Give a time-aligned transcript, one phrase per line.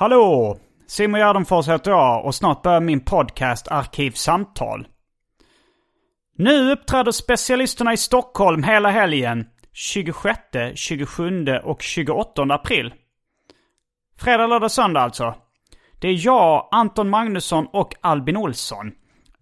[0.00, 0.56] Hallå!
[0.86, 4.88] Simon Gärdenfors heter jag och snart börjar min podcast Arkivsamtal.
[6.36, 9.46] Nu uppträder specialisterna i Stockholm hela helgen.
[9.72, 10.38] 26,
[10.74, 12.94] 27 och 28 april.
[14.18, 15.34] Fredag, lördag, söndag alltså.
[15.98, 18.92] Det är jag, Anton Magnusson och Albin Olsson.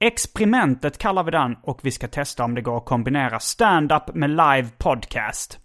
[0.00, 4.30] Experimentet kallar vi den och vi ska testa om det går att kombinera stand-up med
[4.30, 5.60] live podcast.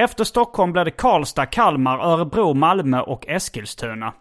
[0.00, 4.14] Efter Stockholm blir det Karlstad, Kalmar, Örebro, Malmö och Eskilstuna.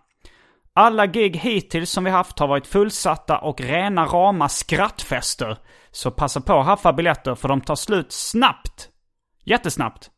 [0.73, 5.57] Alla gig hittills som vi haft har varit fullsatta och rena rama skrattfester.
[5.91, 8.89] Så passa på att haffa biljetter för de tar slut snabbt.
[9.43, 10.11] Jättesnabbt.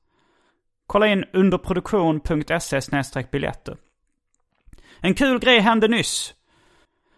[0.87, 3.77] Kolla in underproduktion.se biljetter.
[4.99, 6.33] En kul grej hände nyss.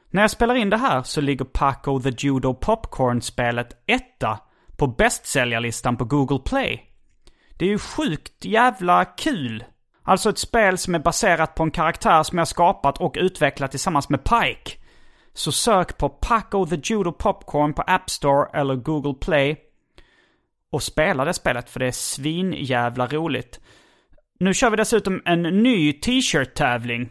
[0.10, 4.40] När jag spelar in det här så ligger Paco the Judo Popcorn-spelet etta
[4.78, 6.93] på bästsäljarlistan på Google Play.
[7.58, 9.64] Det är ju sjukt jävla kul.
[10.04, 14.10] Alltså ett spel som är baserat på en karaktär som jag skapat och utvecklat tillsammans
[14.10, 14.78] med Pike.
[15.34, 19.58] Så sök på Paco the Judo Popcorn på App Store eller Google Play.
[20.72, 23.60] Och spela det spelet för det är svinjävla roligt.
[24.40, 27.10] Nu kör vi dessutom en ny t-shirt-tävling.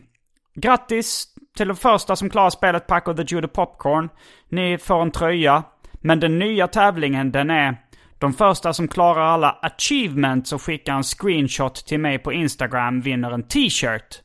[0.55, 1.27] Grattis
[1.57, 4.09] till de första som klarar spelet Paco the Judo Popcorn.
[4.49, 5.63] Ni får en tröja.
[5.93, 7.77] Men den nya tävlingen den är
[8.23, 13.31] de första som klarar alla achievements och skickar en screenshot till mig på Instagram vinner
[13.31, 14.21] en t-shirt.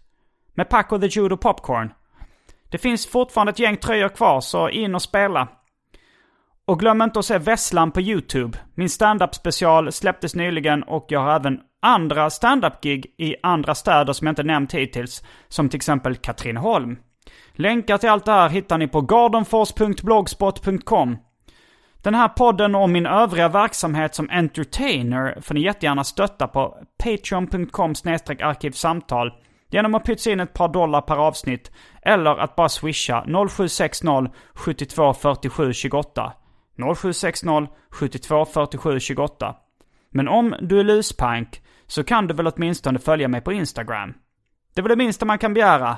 [0.54, 1.94] Med Paco the Judo Popcorn.
[2.72, 5.48] Det finns fortfarande ett gäng tröjor kvar, så in och spela.
[6.66, 8.58] Och glöm inte att se Vesslan på YouTube.
[8.76, 14.28] Min stand-up special släpptes nyligen och jag har även andra stand-up-gig i andra städer som
[14.28, 15.24] jag inte nämnt hittills.
[15.48, 16.98] Som till exempel Katrineholm.
[17.54, 21.18] Länkar till allt det här hittar ni på gardenfors.blogspot.com.
[22.08, 27.92] Den här podden och min övriga verksamhet som entertainer får ni jättegärna stötta på patreon.com
[28.42, 29.34] arkivsamtal
[29.70, 35.14] genom att pytsa in ett par dollar per avsnitt eller att bara swisha 0760 72
[35.14, 36.34] 47 28.
[36.96, 39.56] 0760 72 47 28.
[40.10, 44.14] Men om du är luspank så kan du väl åtminstone följa mig på Instagram.
[44.74, 45.98] Det är väl det minsta man kan begära.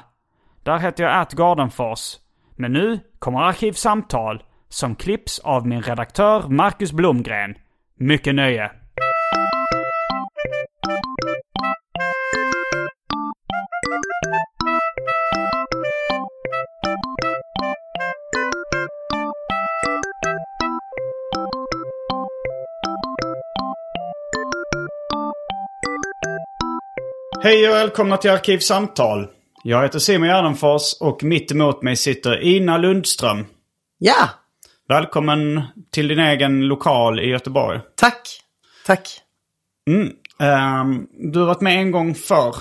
[0.64, 2.18] Där heter jag atgardenfors.
[2.56, 7.56] Men nu kommer Arkivsamtal som klipps av min redaktör Marcus Blomgren.
[8.00, 8.72] Mycket nöje!
[27.44, 29.28] Hej och välkomna till Arkivsamtal.
[29.64, 33.46] Jag heter Simon Gärdenfors och mitt emot mig sitter Ina Lundström.
[33.98, 34.30] Ja,
[34.90, 35.62] Välkommen
[35.92, 37.80] till din egen lokal i Göteborg.
[37.96, 38.42] tack.
[38.86, 39.22] Tack.
[40.40, 42.56] Ehm, du har varit med en gång förr.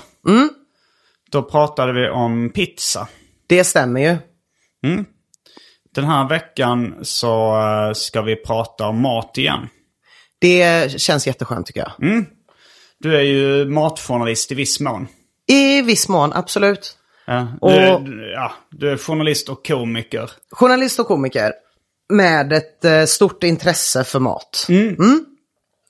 [1.31, 3.09] Då pratade vi om pizza.
[3.47, 4.17] Det stämmer ju.
[5.94, 9.69] Den här veckan så eh, ska vi prata om mat igen.
[10.38, 12.25] Det känns jätteskönt tycker jag.
[12.99, 15.08] Du är ju matjournalist i viss mån.
[15.47, 16.99] I viss mån, absolut.
[17.26, 18.03] Ja, du, Och-
[18.35, 20.31] ja, du är journalist och komiker.
[20.50, 21.53] Journalist och komiker.
[22.08, 24.66] Med ett eh, stort intresse för mat.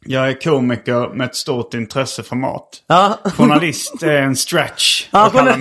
[0.07, 2.83] Jag är komiker med ett stort intresse för mat.
[2.87, 5.09] Ja, Journalist är en stretch.
[5.13, 5.31] Ja,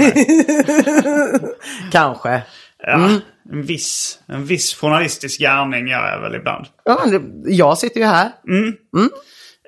[1.91, 2.43] kanske.
[2.79, 3.09] Ja,
[3.51, 6.65] en, viss, en viss journalistisk gärning gör jag väl ibland.
[6.83, 7.05] Ja,
[7.45, 8.31] jag sitter ju här.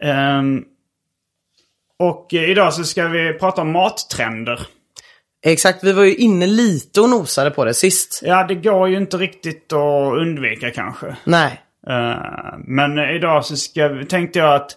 [0.01, 0.63] Ehm,
[1.99, 4.67] och eh, idag så ska vi prata om mattrender.
[5.45, 8.21] Exakt, vi var ju inne lite och nosade på det sist.
[8.25, 11.15] Ja, det går ju inte riktigt att undvika kanske.
[11.23, 11.61] Nej.
[11.87, 14.71] Eh, men idag så ska, tänkte jag att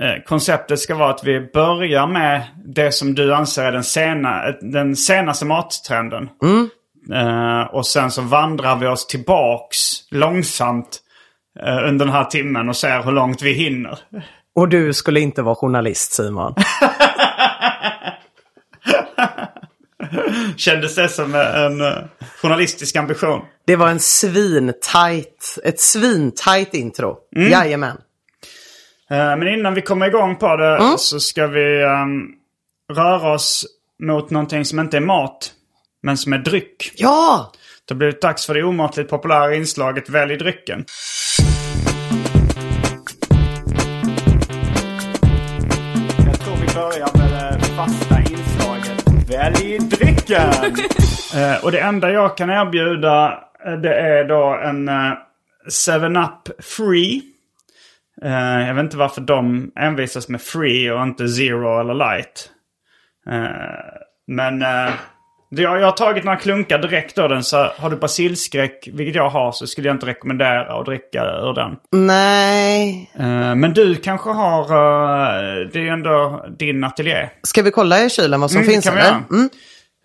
[0.00, 4.42] eh, konceptet ska vara att vi börjar med det som du anser är den, sena,
[4.60, 6.28] den senaste mattrenden.
[7.12, 9.78] Eh, och sen så vandrar vi oss tillbaks
[10.10, 11.00] långsamt
[11.84, 13.98] under den här timmen och ser hur långt vi hinner.
[14.54, 16.54] Och du skulle inte vara journalist Simon.
[20.56, 21.94] Kändes det som en eh,
[22.42, 23.40] journalistisk ambition?
[23.66, 27.18] Det var en svintajt, ett svintajt intro.
[27.36, 27.96] Jajamän.
[29.10, 32.22] Eh, Men innan vi kommer igång på det så ska vi ehm,
[32.92, 33.66] röra oss
[34.02, 35.52] mot någonting som inte är mat,
[36.02, 36.92] men som är dryck.
[36.96, 37.52] Ja!
[37.88, 40.84] Det har blivit dags för det omåttligt populära inslaget Välj drycken.
[46.26, 48.19] Jag tror vi börjar med det fasta
[49.90, 50.52] drycken!
[51.34, 55.12] Eh, och det enda jag kan erbjuda eh, det är då en eh,
[55.68, 57.22] 7-Up Free.
[58.22, 62.50] Eh, jag vet inte varför de envisas med Free och inte Zero eller Light.
[63.30, 64.90] Eh, men eh,
[65.50, 67.44] jag, jag har tagit några klunkar direkt ur den.
[67.44, 71.54] Så har du basilskräck, vilket jag har, så skulle jag inte rekommendera att dricka ur
[71.54, 71.76] den.
[71.92, 73.10] Nej.
[73.18, 77.30] Eh, men du kanske har, eh, det är ju ändå din ateljé.
[77.42, 78.84] Ska vi kolla i kylen vad som Mm, det finns?
[78.84, 79.22] kan vi göra.
[79.30, 79.50] Mm.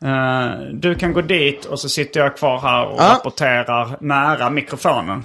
[0.03, 3.13] Eh, du kan gå dit och så sitter jag kvar här och Ja.
[3.15, 5.23] rapporterar nära mikrofonen.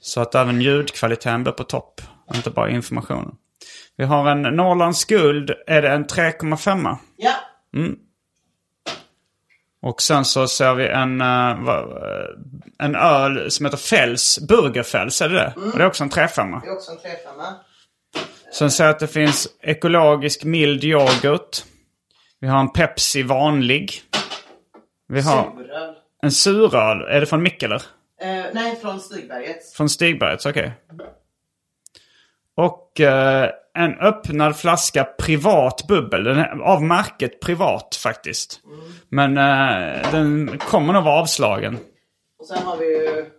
[0.00, 2.00] Så att även ljudkvaliteten blir på topp.
[2.34, 3.34] Inte bara informationen.
[3.96, 5.50] Vi har en Norrlands guld.
[5.66, 6.96] Är det en 3,5?
[7.16, 7.30] Ja.
[9.84, 11.86] Och sen så ser vi en, eh, eh,
[12.78, 14.38] en öl som heter Fels.
[14.48, 15.54] Burgerfels, är det det?
[15.56, 16.60] Och det är också en 3,5.
[16.60, 17.10] Det är också en 3
[18.52, 21.64] Sen ser jag att det finns ekologisk mild yoghurt.
[22.40, 24.02] Vi har en Pepsi vanlig.
[25.08, 25.52] Vi har
[26.22, 27.00] en suröl.
[27.00, 27.82] Är det från Mikkeler?
[28.20, 29.72] Eh, nej, från Stigberget.
[29.76, 30.72] Från Stigbergets, okej.
[32.56, 36.24] Och eh, en öppnad flaska privat bubbel.
[36.24, 38.60] Den av märket privat faktiskt.
[39.08, 41.78] Men eh, den kommer nog vara avslagen.
[42.38, 43.30] Och sen har vi ju...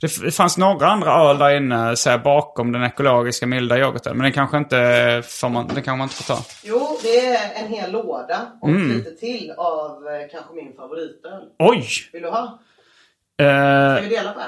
[0.00, 4.16] Det, det fanns några andra öl där inne så här, bakom den ekologiska milda yoghurten.
[4.16, 6.42] Men den kanske inte får man, den kanske man inte får ta.
[6.64, 8.88] Jo, det är en hel låda och Mm.
[8.96, 11.42] lite till av eh, kanske min favoritöl.
[11.58, 11.86] Oj!
[12.12, 12.58] Vill du ha?
[13.40, 14.46] Eh, Ska vi dela på en?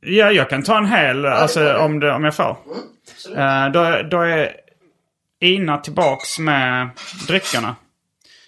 [0.00, 1.76] Ja, jag kan ta en hel alltså, får du.
[1.76, 2.56] om, det, om jag får.
[3.12, 3.38] Absolut.
[3.38, 4.52] Eh, då, då är
[5.40, 6.88] Ina tillbaks med
[7.28, 7.76] dryckerna.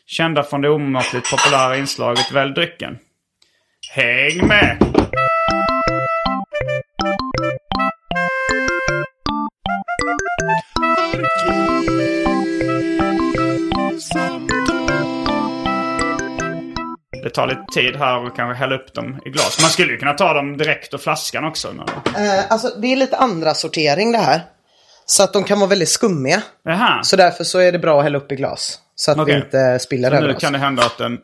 [0.07, 2.99] Kända från det omåttligt populära inslaget Välj drycken.
[3.95, 4.79] Häng med!
[17.35, 19.59] Tar lite tid här och kanske hälla upp dem i glas.
[19.63, 21.69] Man skulle ju kunna ta dem direkt ur flaskan också.
[21.69, 24.41] Eh, alltså, det är lite andra sortering det här.
[25.07, 26.43] Så att de kan vara väldigt skummiga.
[26.63, 27.03] Jaha.
[27.03, 28.79] Så därför så är det bra att hälla upp i glas.
[28.95, 29.35] Så att Okej.
[29.35, 30.41] vi inte spiller Så över nu oss.
[30.41, 31.19] kan det hända att den...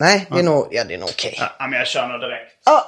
[0.00, 1.34] Nej, det är nog, ja, det är nog okej.
[1.58, 2.82] Ja, men jag kör nog direkt Ah,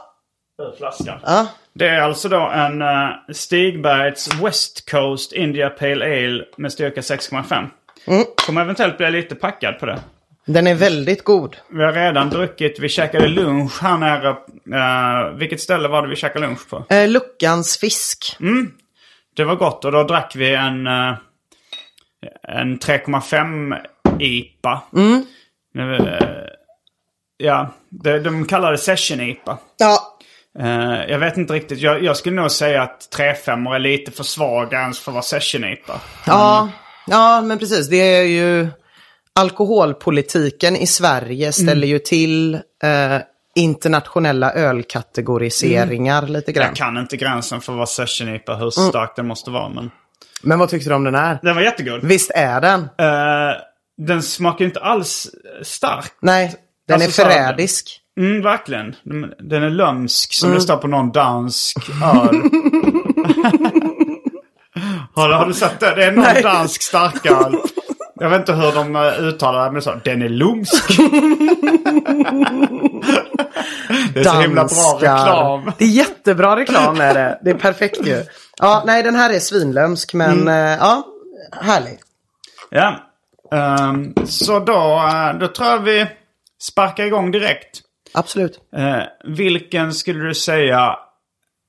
[0.63, 1.19] ur flaskan.
[1.25, 1.47] ja.
[1.75, 7.67] Det är alltså då en uh, Stigbergs West Coast India Pale Ale med styrka 6,5.
[8.07, 8.25] Mm.
[8.47, 10.01] Kommer eventuellt bli lite packad på det.
[10.53, 11.57] Den är väldigt god.
[11.69, 14.29] Vi har redan druckit, vi käkade lunch här nere.
[14.31, 16.85] Uh, vilket ställe var det vi käkade lunch på?
[16.89, 18.37] Eh, Luckans fisk.
[19.37, 21.15] Det var gott och då drack vi en, eh,
[22.43, 23.77] en 3,5
[24.19, 24.83] IPA.
[24.95, 25.25] Mm.
[27.37, 29.59] Ja, det, de kallar det Session IPA.
[29.79, 30.19] Ja,
[30.59, 31.79] Eh, jag vet inte riktigt.
[31.79, 35.23] Jag, jag skulle nog säga att 3,5 är lite för svaga ens för att vara
[35.23, 36.01] Session IPA.
[36.27, 36.69] ja,
[37.07, 37.89] ja, men precis.
[37.89, 38.69] Det är ju
[39.41, 42.61] alkoholpolitiken i Sverige ställer ju till eh,
[43.55, 46.67] internationella ölkategoriseringar lite grann.
[46.67, 48.91] Jag kan inte gränsen för vad Session IPA, hur Mm.
[48.91, 49.69] stark den måste vara.
[49.69, 49.91] Men
[50.43, 51.39] Men vad tyckte du om den här?
[51.43, 52.01] den var jättegod.
[52.05, 52.81] Visst är den?
[52.81, 53.57] Eh,
[54.07, 55.27] den smakar inte alls
[55.63, 56.13] stark.
[56.23, 56.55] Nej,
[56.89, 58.01] den Alltså, är förrädisk.
[58.21, 58.95] Mm, verkligen.
[59.49, 60.59] Den- är lömsk som Mm.
[60.59, 62.37] det står på någon dansk öl.
[65.15, 65.95] har, har du sett det?
[65.95, 66.43] Det är någon Nej.
[66.43, 67.57] dansk starköl.
[68.21, 69.95] Jag vet inte hur de eh, uttalar det, men så.
[70.05, 70.99] Den är lumsk.
[74.15, 75.73] det är så himla bra reklam.
[75.79, 77.39] Det är jättebra reklam är det.
[77.45, 78.25] Det är perfekt ju.
[78.59, 80.49] Ja, nej den här är svinlömsk men Mm.
[80.49, 81.03] eh, ja,
[81.63, 81.99] härlig.
[82.71, 82.97] Ja.
[83.53, 86.07] Ehm, så då, eh, då tror jag vi
[86.63, 87.81] sparkar igång direkt.
[88.15, 88.59] Absolut.
[88.77, 90.97] Eh, vilken skulle du säga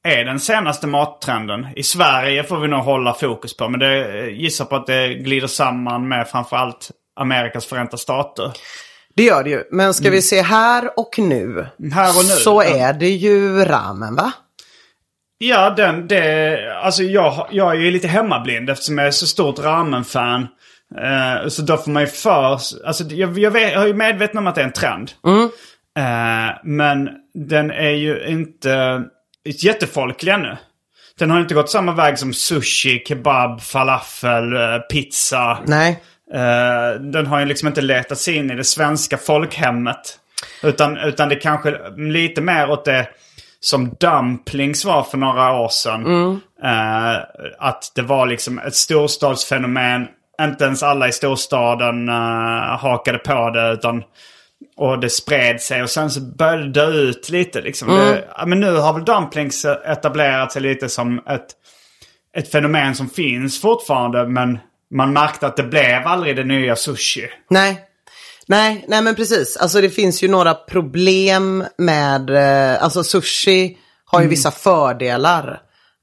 [0.03, 1.67] är den senaste mattrenden?
[1.75, 3.70] I Sverige får vi nog hålla fokus på.
[3.70, 8.51] Men det eh, gissar på att det glider samman med framförallt Amerikas förenta stater.
[9.15, 9.63] Det gör det ju.
[9.72, 11.65] Men ska vi se här och nu.
[11.93, 12.77] Här och nu, Så ja.
[12.77, 14.31] är det ju ramen va?
[15.38, 19.60] Ja, den, det, alltså jag, jag är ju lite hemmablind eftersom jag är så stort
[19.60, 20.48] ramen-fan.
[20.98, 22.51] Eh, så då får man ju för...
[22.86, 25.12] Alltså jag, jag, vet, jag är ju medveten om att det är en trend.
[25.98, 29.03] Eh, men den är ju inte
[29.46, 30.58] jättefolklig ännu.
[31.20, 35.60] Den har inte gått samma väg som sushi, kebab, falafel, eh, pizza.
[35.66, 36.04] Nej.
[36.34, 40.18] Eh, den har ju liksom inte letat sig in i det svenska folkhemmet.
[40.64, 43.08] Utan, utan det kanske lite mer åt det
[43.60, 46.42] som dumplings var för några år sedan.
[46.64, 47.16] Eh,
[47.60, 50.08] att det var liksom ett storstadsfenomen.
[50.42, 52.10] Inte ens alla i storstaden
[52.80, 53.72] hakade på det.
[53.72, 54.04] utan
[54.82, 57.62] och det spred sig och sen så började det dö ut lite.
[57.62, 57.88] Liksom.
[57.88, 61.48] Det, ja, men nu har väl dumplings etablerat sig lite som ett,
[62.38, 64.28] ett fenomen som finns fortfarande.
[64.28, 64.60] Men
[64.94, 67.28] man märkte att det blev aldrig det nya sushi.
[67.50, 67.82] Nej.
[68.48, 69.58] Nej, nej men precis.
[69.58, 75.62] Alltså det finns ju några problem med, eh, alltså sushi har ju vissa fördelar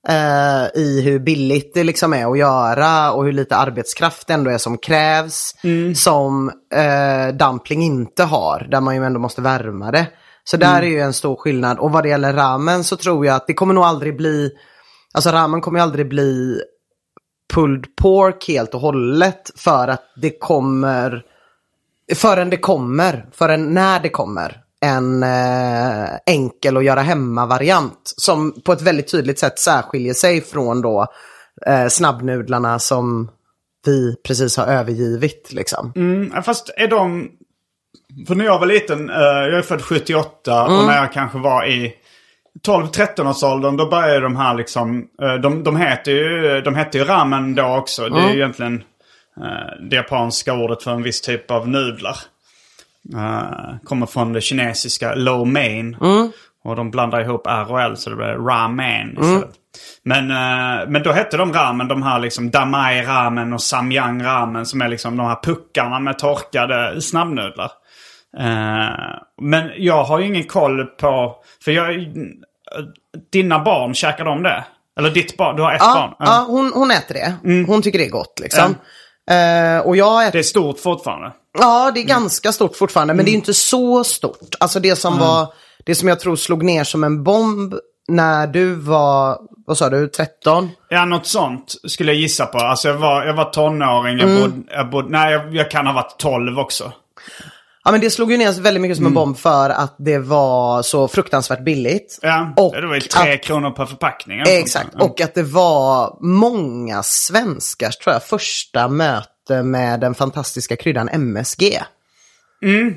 [0.08, 4.50] eh, i hur billigt det liksom är att göra och hur lite arbetskraft det ändå
[4.50, 5.54] är som krävs.
[5.94, 10.06] Som eh, dumpling inte har, där man ju ändå måste värma det.
[10.44, 11.78] Så där är ju en stor skillnad.
[11.78, 14.50] Och vad det gäller ramen så tror jag att det kommer nog aldrig bli,
[15.14, 16.60] alltså ramen kommer ju aldrig bli
[17.54, 21.22] pulled pork helt och hållet för att det kommer
[22.14, 28.72] förrän det kommer, förrän när det kommer, en eh, enkel att göra hemma-variant som på
[28.72, 31.06] ett väldigt tydligt sätt särskiljer sig från då
[31.66, 33.30] eh, snabbnudlarna som
[33.86, 35.52] vi precis har övergivit.
[35.52, 35.92] Liksom.
[36.34, 37.30] Ja, Fast är de...
[38.26, 41.66] För när jag var liten, eh, jag är född 78 och när jag kanske var
[41.66, 41.94] i
[42.66, 46.98] 12-13 års åldern då började de här liksom, eh, de, de, heter ju, de hette
[46.98, 48.08] ju ramen då också.
[48.08, 48.82] Det är ju egentligen
[49.36, 52.16] eh, det japanska ordet för en viss typ av nudlar.
[53.14, 55.96] Eh, kommer från det kinesiska lo mein.
[56.64, 59.54] Och de blandar ihop R och L så det blir ramen istället.
[60.04, 64.66] Men, eh, men då hette de ramen, de här liksom Damai ramen och Samyang ramen
[64.66, 67.70] som är liksom de här puckarna med torkade snabbnudlar.
[68.38, 72.12] Eh, men jag har ju ingen koll på, för jag,
[73.32, 74.64] dina barn, käkar de det?
[74.98, 76.14] Eller ditt barn, du har ett barn?
[76.18, 77.34] Ja, ja hon, hon äter det.
[77.66, 78.74] Hon tycker det är gott liksom.
[79.28, 81.32] Eh, och jag äter Det är stort fortfarande.
[81.58, 84.54] Ja, det är ganska stort fortfarande, men det är inte så stort.
[84.60, 85.52] Alltså det som var,
[85.84, 87.74] det som jag tror slog ner som en bomb
[88.08, 90.70] när du var, vad sa du, 13?
[90.88, 92.58] Ja, något sånt skulle jag gissa på.
[92.58, 95.94] Alltså jag var, jag var tonåring, jag, bodde, jag bodde, nej jag, jag kan ha
[95.94, 96.92] varit 12 också.
[97.88, 100.82] Ja, men det slog ju ner väldigt mycket som en bomb för att det var
[100.82, 102.18] så fruktansvärt billigt.
[102.22, 104.40] Ja, Och det var ju tre att- kronor per förpackning.
[104.48, 105.02] Exakt, sånt.
[105.04, 111.80] och att det var många svenskars, tror jag, första möte med den fantastiska kryddan MSG.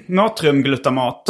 [0.08, 1.30] Natriumglutamat.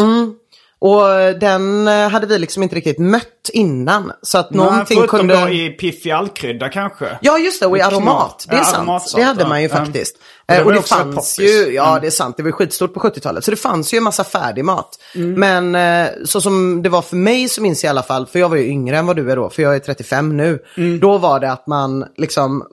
[0.81, 1.01] Och
[1.39, 4.11] den eh, hade vi liksom inte riktigt mött innan.
[4.21, 5.41] Så att Nej, någonting kunde...
[5.41, 7.17] då i piffig allkrydda kanske.
[7.21, 7.67] Ja, just det.
[7.67, 8.45] Och i aromat.
[8.49, 9.13] Det är Ja, sant.
[9.15, 9.75] Det hade man ju Ja.
[9.75, 10.15] faktiskt.
[10.15, 12.01] Och det Eh, var Och det fanns ju, ja Mm.
[12.01, 13.43] det är sant, det var skitstort på 70-talet.
[13.45, 14.89] Så det fanns ju en massa färdig mat.
[15.15, 15.33] Mm.
[15.69, 18.39] Men eh, så som det var för mig så minns jag i alla fall, för
[18.39, 20.59] jag var ju yngre än vad du är då, för jag är 35 nu.
[20.77, 20.99] Mm.
[20.99, 22.63] Då var det att man liksom,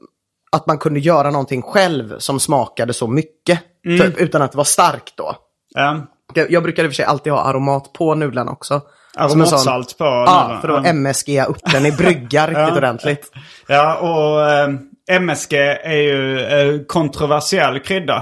[0.52, 3.60] att man kunde göra någonting själv som smakade så mycket.
[3.86, 3.98] Mm.
[3.98, 5.36] För, utan att det var starkt då.
[5.74, 6.06] Ja.
[6.34, 8.80] Jag, brukar i och för sig alltid ha aromat på nudlarna också.
[9.14, 10.60] Sån- Aromatsalt på Ja, nudlarna.
[10.60, 10.90] för att Ja.
[10.90, 13.32] MSG upp den i brygga riktigt ordentligt.
[13.66, 14.68] Ja, och eh,
[15.10, 18.16] MSG är ju eh, kontroversiell krydda.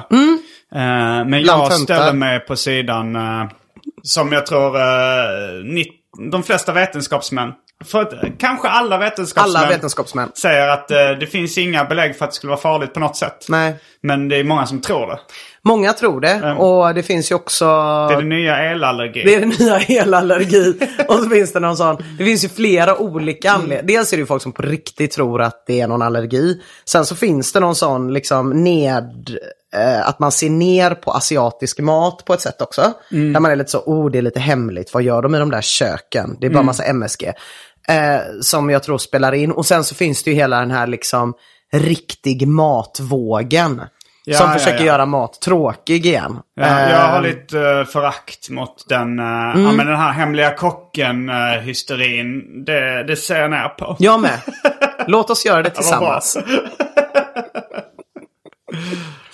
[0.75, 3.45] Eh, men jag ställer mig på sidan eh,
[4.03, 5.85] som jag tror eh,
[6.31, 7.53] de flesta vetenskapsmän,
[7.85, 10.31] för att, eh, kanske alla vetenskapsmän, Alla vetenskapsmän.
[10.35, 13.17] säger att eh, det finns inga belägg för att det skulle vara farligt på något
[13.17, 13.47] sätt.
[13.49, 13.75] Nej.
[14.03, 15.19] Men det är många som tror det.
[15.67, 17.65] Många tror det och det finns ju också...
[17.65, 19.23] Det är det nya elallergi.
[19.25, 20.79] Det är den nya elallergi.
[21.09, 21.97] och så finns det någon sån.
[22.19, 23.83] Det finns ju flera olika anledningar.
[23.83, 26.61] Dels är det ju folk som på riktigt tror att det är någon allergi.
[26.85, 29.39] Sen så finns det någon sån liksom ned...
[29.75, 32.93] Eh, att man ser ner på asiatisk mat på ett sätt också.
[33.11, 34.95] Där man är lite så, oh det är lite hemligt.
[34.95, 36.37] Vad gör de i de där köken?
[36.41, 37.33] Det är bara massa MSG.
[37.89, 39.53] Eh, som jag tror spelar in.
[39.53, 41.35] Och sen så finns det ju hela den här liksom
[41.73, 43.83] riktig matvågen.
[44.29, 46.39] Ja, som ja, försöker göra mat tråkig igen.
[46.55, 49.77] Ja, jag har Eh, lite uh, förakt mot den, eh, Mm.
[49.77, 52.65] men den här hemliga kocken-hysterin.
[52.65, 53.97] det, det ser jag ner på.
[53.99, 54.41] Jag med.
[55.07, 56.37] Låt oss göra det tillsammans.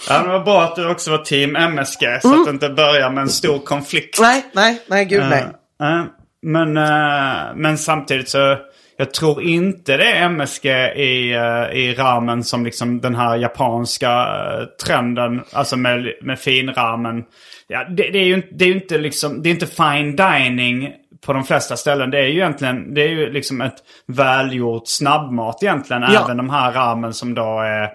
[0.09, 2.41] Ja, det var bra att du också var team MSG så Mm.
[2.41, 4.21] att det inte börjar med en stor konflikt.
[4.21, 5.45] Nej, nej, nej, gud nej.
[5.83, 6.05] Eh, eh,
[6.43, 8.57] men, eh, men samtidigt så,
[9.03, 10.67] Jag tror inte det är MSG
[10.97, 15.43] i, eh, i ramen som liksom den här japanska eh, trenden.
[15.53, 17.25] Alltså med, med finramen.
[17.69, 20.17] Ja, det, det är ju inte- det är ju inte liksom, det är inte fine
[20.17, 20.93] dining
[21.27, 22.11] på de flesta ställen.
[22.11, 26.03] Det är ju egentligen, det är ju liksom ett välgjort snabbmat egentligen.
[26.03, 26.25] Ja.
[26.25, 27.89] Även de här ramen som då är,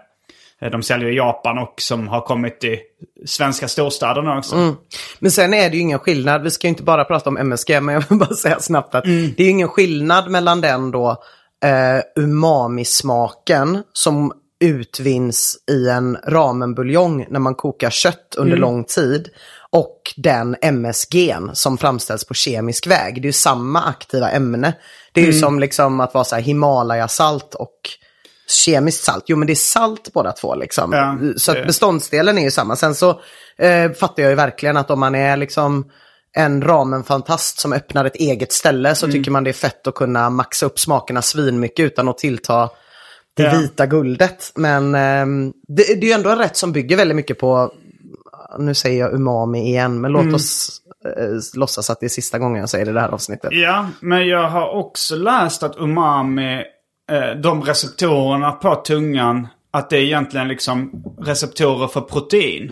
[0.72, 2.80] de säljer i Japan och som har kommit i
[3.26, 4.76] svenska storstäderna också.
[5.20, 7.82] Men sen är det ju ingen skillnad, vi ska ju inte bara prata om MSG,
[7.82, 9.34] men jag vill bara säga snabbt att Mm.
[9.38, 11.10] det är ju ingen skillnad mellan den då
[11.66, 18.62] eh, umami-smaken som utvinns i en ramenbuljong när man kokar kött under Mm.
[18.62, 19.30] lång tid
[19.70, 23.16] och den MSG'n som framställs på kemisk väg.
[23.16, 24.74] Det är ju samma aktiva ämne.
[25.14, 25.36] Det är Mm.
[25.36, 27.78] ju som liksom att vara så här Himalaya-salt och
[28.48, 29.24] kemiskt salt.
[29.28, 30.92] Jo men det är salt båda två liksom.
[30.94, 32.76] Ja, så att beståndsdelen är ju samma.
[32.76, 33.10] Sen så
[33.58, 35.86] eh, fattar jag ju verkligen att om man är liksom
[36.36, 40.30] en ramen-fantast som öppnar ett eget ställe så tycker man det är fett att kunna
[40.30, 42.70] maxa upp smakerna svinmycket utan att tillta
[43.34, 43.58] det Ja.
[43.60, 44.52] vita guldet.
[44.56, 47.72] Men ehm, det, det är ju ändå en rätt som bygger väldigt mycket på,
[48.60, 52.60] nu säger jag umami igen, men låt oss eh, låtsas att det är sista gången
[52.60, 53.50] jag säger det i det här avsnittet.
[53.54, 56.62] Ja, men jag har också läst att umami, eh,
[57.42, 62.72] de receptorerna på tungan, att det är egentligen liksom receptorer för protein.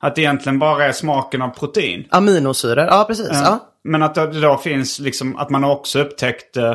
[0.00, 2.06] Att det egentligen bara är smaken av protein.
[2.10, 3.28] Aminosyror, ja precis.
[3.32, 3.58] Ja.
[3.84, 6.74] Men att det då finns liksom, att man också upptäckt eh,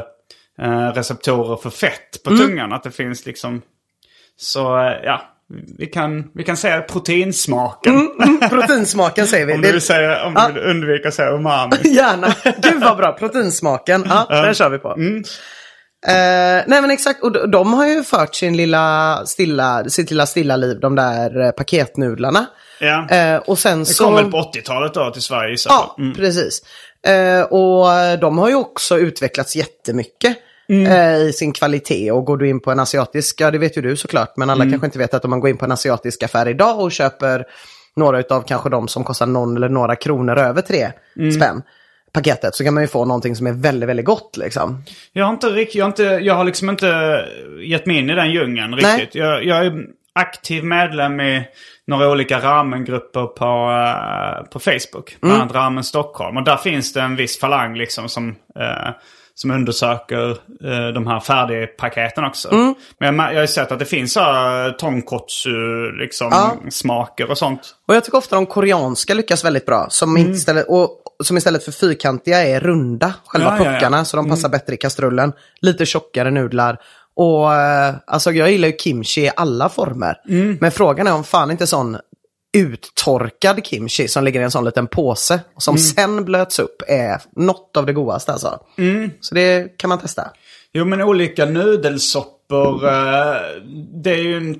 [0.62, 2.74] eh, receptorer för fett på tungan.
[2.74, 3.62] Att det finns liksom,
[4.38, 5.22] så eh, ja.
[5.78, 8.10] Vi kan, vi kan säga proteinsmaken.
[8.50, 9.54] Proteinsmaken säger vi.
[9.56, 10.48] Om Det- du vill, säga, om Ja.
[10.48, 11.76] du vill undvika att säga umami.
[11.84, 12.28] Gärna.
[12.62, 13.12] Gud vad bra.
[13.14, 14.06] Proteinsmaken.
[14.10, 14.96] Ja, den kör vi på.
[16.08, 20.56] Eh, nej men exakt, och de, har ju fört sin lilla stilla, sitt lilla stilla
[20.56, 22.46] liv, de där eh, paketnudlarna.
[22.80, 23.10] Ja.
[23.10, 24.04] Eh, och sen Det så...
[24.04, 25.96] kom väl på 80-talet då till Sverige gissar Ja.
[26.00, 26.14] Mm.
[26.14, 26.62] precis.
[27.08, 27.88] Eh, och
[28.20, 30.38] de har ju också utvecklats jättemycket
[30.70, 30.92] Mm.
[30.92, 32.12] eh, i sin kvalitet.
[32.12, 34.62] Och går du in på en asiatisk, ja det vet ju du såklart, men Mm.
[34.62, 36.92] alla kanske inte vet att om man går in på en asiatisk affär idag och
[36.92, 37.46] köper
[37.96, 41.32] några utav kanske de som kostar någon eller några kronor över tre Mm.
[41.32, 41.62] spänn
[42.14, 44.84] paketet så kan man ju få någonting som är väldigt, väldigt gott liksom.
[45.14, 47.26] Jag har inte riktigt, jag har, inte, jag har liksom inte
[47.64, 49.16] gett mig in i den djungeln riktigt.
[49.16, 51.44] Jag, jag är aktiv medlem i
[51.88, 55.18] några olika ramengrupper på, eh, på Facebook.
[55.20, 55.42] Bland Mm.
[55.42, 56.38] annat Ramen Stockholm.
[56.38, 58.90] Och där finns det en viss falang liksom som, eh,
[59.36, 60.30] som undersöker
[60.64, 62.52] eh, de här färdigpaketen också.
[62.52, 62.76] Mm.
[63.00, 64.24] Men jag, jag har ju sett att det finns uh,
[64.78, 65.52] tonkotsu
[65.92, 66.58] liksom, Ja.
[66.70, 67.76] smaker och sånt.
[67.88, 69.88] Och jag tycker ofta de koreanska lyckas väldigt bra.
[69.90, 70.32] Som, Mm.
[70.32, 70.90] istället, och,
[71.24, 73.72] som istället för fyrkantiga är runda, själva Ja, ja, ja.
[73.74, 74.06] puckarna.
[74.06, 75.34] Så de passar bättre i kastrullen.
[75.62, 76.78] Lite tjockare nudlar.
[77.16, 80.16] Och eh, alltså jag gillar ju kimchi i alla former.
[80.30, 80.58] Mm.
[80.62, 81.98] Men frågan är om fan inte sån
[82.54, 85.40] uttorkad kimchi som ligger i en sån liten påse.
[85.56, 85.82] Och som Mm.
[85.82, 88.60] sen blöts upp är något av det godaste alltså.
[89.22, 90.32] Så det kan man testa.
[90.74, 92.88] Jo men olika nudelsoppor.
[92.88, 93.36] eh,
[94.04, 94.60] det, är ju en,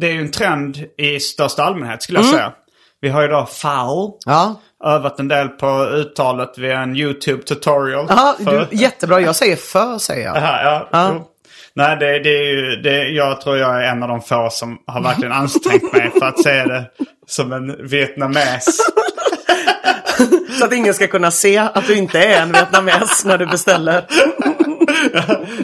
[0.00, 2.52] det är en trend i största allmänhet skulle jag säga.
[3.00, 4.18] Vi har ju då Fao.
[4.26, 8.10] Ja, Övat en del på uttalet via en YouTube tutorial.
[8.10, 9.20] Aha, för- du, jättebra.
[9.20, 10.36] Jag säger för säger jag.
[10.36, 11.28] Aha, ja, Ja.
[11.76, 14.78] Nej, det, det är ju, det, jag tror jag är en av de få som
[14.86, 16.84] har verkligen ansträngt mig för att säga det
[17.26, 18.78] som en vietnames.
[20.58, 24.04] Så att ingen ska kunna se att du inte är en vietnames när du beställer.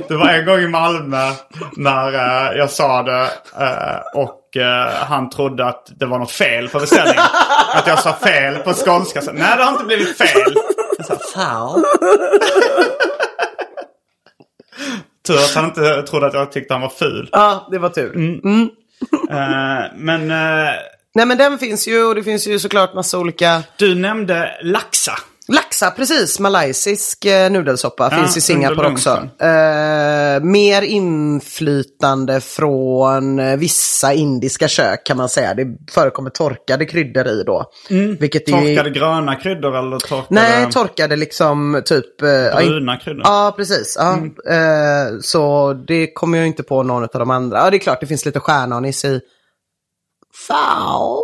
[0.08, 1.30] Det var en gång i Malmö
[1.76, 3.28] när eh, jag sa det
[3.60, 7.22] eh, och eh, han trodde att det var något fel på beställningen.
[7.74, 9.22] att jag sa fel på skånska.
[9.22, 10.54] Så, Nej, det har inte blivit fel.
[10.98, 11.84] Jag sa foul.
[15.26, 17.28] Tur att han inte trodde att jag tyckte han var ful.
[17.32, 18.16] Ja, det var tur.
[19.30, 20.74] Eh, men eh,
[21.14, 25.12] Nej men den finns ju och det finns ju såklart massa olika du nämnde laxa.
[25.54, 26.38] Laxa, precis.
[26.40, 29.28] Malaysisk eh, nudelsoppa Ja, finns i Singapore också.
[29.38, 35.54] Eh, mer inflytande från eh, vissa indiska kök kan man säga.
[35.54, 37.64] Det förekommer torkade kryddor i då.
[38.20, 42.22] Vilket är ju- Torkade gröna kryddor eller torkade Nej, torkade liksom typ...
[42.22, 43.22] eh, bruna kryddor?
[43.24, 43.96] Ja, precis.
[43.98, 44.16] Ja.
[44.54, 47.58] Eh, så det kommer jag inte på någon av de andra.
[47.58, 49.20] Ja, det är klart det finns lite stjärnanis i.
[50.48, 51.22] Fau.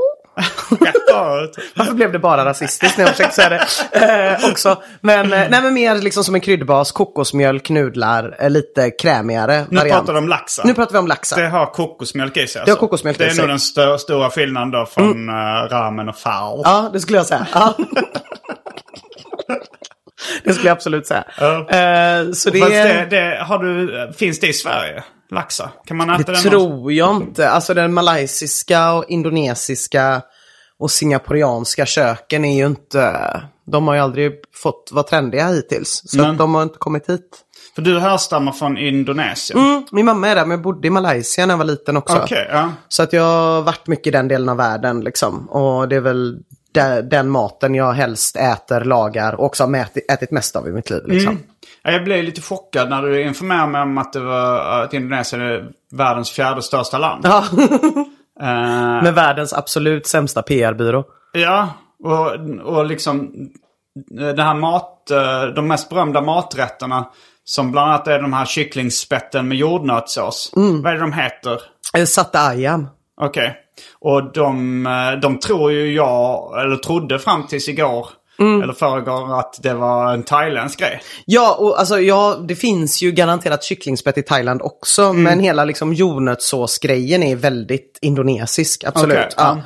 [1.75, 4.37] Varför blev det bara rasistiskt när jag försökte säga det?
[4.43, 4.83] Eh, också.
[5.01, 9.77] Men, eh, nej, men mer liksom som en kryddbas, kokosmjölk, nudlar, eh, lite krämigare Nu
[9.77, 9.99] variant.
[9.99, 10.63] pratar du om laxa.
[10.65, 11.37] Nu pratar vi om laxa.
[11.37, 12.53] Det har kokosmjölk i sig.
[12.53, 12.81] Det har alltså.
[12.81, 13.39] kokosmjölk det i är sig.
[13.41, 15.35] nog den stö- stora skillnaden då från eh,
[15.71, 16.61] ramen och fal.
[16.65, 17.47] Ja, det skulle jag säga.
[17.55, 17.75] Ja.
[20.45, 21.25] det skulle jag absolut säga.
[21.39, 25.05] Eh, så det, det, det, har du, finns det i Sverige?
[25.31, 25.71] Laxa?
[25.87, 26.51] Kan man äta det den?
[26.51, 27.51] tror jag inte.
[27.51, 30.23] Alltså den malaysiska och indonesiska
[30.79, 33.43] och singaporeanska köken är ju inte...
[33.67, 36.03] De har ju aldrig fått vara trendiga hittills.
[36.07, 37.45] Så Men- de har inte kommit hit.
[37.75, 39.59] För du härstammar från Indonesien.
[39.59, 42.17] Mm, min mamma är där, men jag bodde i Malaysia när jag var liten också.
[42.17, 42.73] Okej, ja.
[42.89, 45.49] Så att jag har varit mycket i den delen av världen liksom.
[45.49, 46.39] Och det är väl
[47.11, 51.03] den maten jag helst äter, lagar och också har ätit, mest av i mitt liv.
[51.07, 51.39] Liksom.
[51.83, 55.43] Ja, Jag blev lite chockad när du informerade mig om att, det var, att Indonesien
[55.43, 57.25] är världens fjärde största land.
[57.25, 57.45] Ja,
[58.41, 61.05] Eh, med världens absolut sämsta PR-byrå.
[61.33, 61.69] ja,
[62.05, 62.33] och,
[62.77, 63.31] och liksom
[64.35, 67.09] det här mat, eh, de mest berömda maträtterna
[67.45, 70.53] som bland annat är de här kycklingspetten med jordnötssås.
[70.55, 71.61] Vad är det de heter?
[71.97, 72.89] Eh, Satta ayam.
[74.01, 78.07] Och de, eh, de tror ju jag, eller trodde fram tills igår,
[78.63, 81.01] eller förrgår, att det var en thailändsk grej.
[81.25, 85.03] Ja, och alltså ja, det finns ju garanterat kycklingspett i Thailand också.
[85.03, 85.23] Mm.
[85.23, 89.19] Men hela liksom jordnötssåsgrejen är väldigt indonesisk, absolut.
[89.19, 89.57] Okej, ja.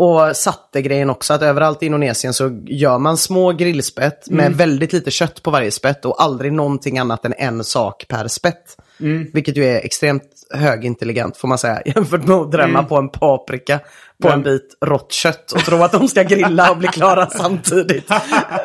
[0.00, 4.58] Och satte-grejen också, att överallt i Indonesien så gör man små grillspett med Mm.
[4.58, 8.76] väldigt lite kött på varje spett och aldrig någonting annat än en sak per spett.
[9.00, 9.26] Mm.
[9.32, 10.22] Vilket ju är extremt
[10.54, 12.88] högintelligent får man säga jämfört med att drämma Mm.
[12.88, 13.80] på en paprika
[14.22, 18.10] på en bit rått kött och tro att de ska grilla och bli klara samtidigt.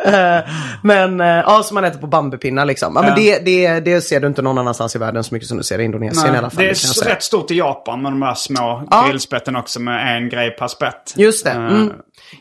[0.06, 0.40] Eh,
[0.84, 2.94] men eh, ja, som man äter på bambupinnar liksom.
[2.96, 5.58] Ja, men det, det, det ser du inte någon annanstans i världen så mycket som
[5.58, 6.64] du ser i Indonesien i alla fall.
[6.64, 7.16] det är säga.
[7.16, 9.06] rätt stort i Japan med de här små Ja.
[9.10, 11.14] grillspetten också med en grej per spett.
[11.16, 11.52] Just det.
[11.52, 11.92] Eh, Mm.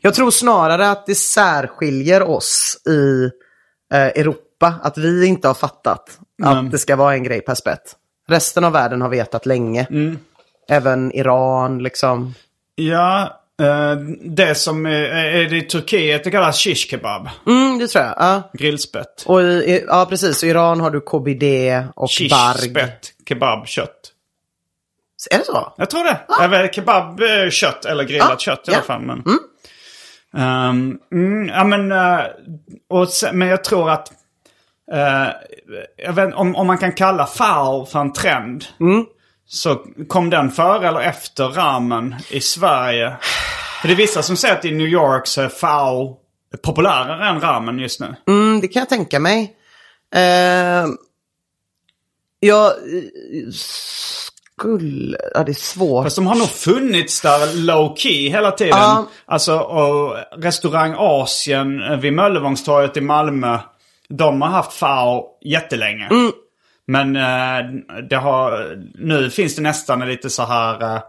[0.01, 3.25] Jag tror snarare att det särskiljer oss i
[3.95, 4.75] eh, Europa.
[4.83, 6.67] Att vi inte har fattat Mm.
[6.67, 7.97] att det ska vara en grej per spett.
[8.29, 9.87] Resten av världen har vetat länge.
[9.91, 10.19] Mm.
[10.69, 12.35] Även Iran liksom.
[12.75, 17.29] Ja, eh, det som är, är det i Turkiet det kallas shish kebab.
[17.47, 18.15] Mm, det tror jag.
[18.19, 18.51] Ja.
[18.53, 19.23] Grillspett.
[19.27, 20.45] Och i, ja, precis.
[20.45, 21.45] I Iran har du KBD
[21.95, 22.71] och Shish, barg.
[22.71, 24.09] spett, kebab, kött.
[25.31, 25.73] Är det så?
[25.77, 26.21] Jag tror det.
[26.41, 29.01] Jag vet, kebab är kött eller grillat Ah, kött i alla fall.
[29.03, 29.23] Men,
[30.37, 32.25] Ehm, mm, ja, men, eh,
[32.89, 34.15] och sen, men jag tror att eh,
[35.97, 38.65] jag vet, om, om man kan kalla FAO för en trend.
[38.81, 39.05] Mm.
[39.47, 43.17] Så kom den före eller efter ramen i Sverige?
[43.81, 46.17] För det är vissa som säger att i New York så är FAO
[46.63, 48.15] populärare än ramen just nu.
[48.29, 49.57] Mm, det kan jag tänka mig.
[50.15, 50.87] Eh,
[52.41, 55.19] jag eh, skulle...
[55.35, 56.05] Ja, det är svårt.
[56.05, 58.79] Fast de har nog funnits där low key hela tiden.
[58.79, 59.07] Ja.
[59.27, 63.59] Alltså och restaurang Asien eh, vid Möllevångstorget i Malmö.
[64.17, 66.07] De har haft FAO jättelänge.
[66.07, 66.33] Mm.
[66.87, 67.73] Men eh,
[68.11, 71.03] det har, nu finns det nästan lite så här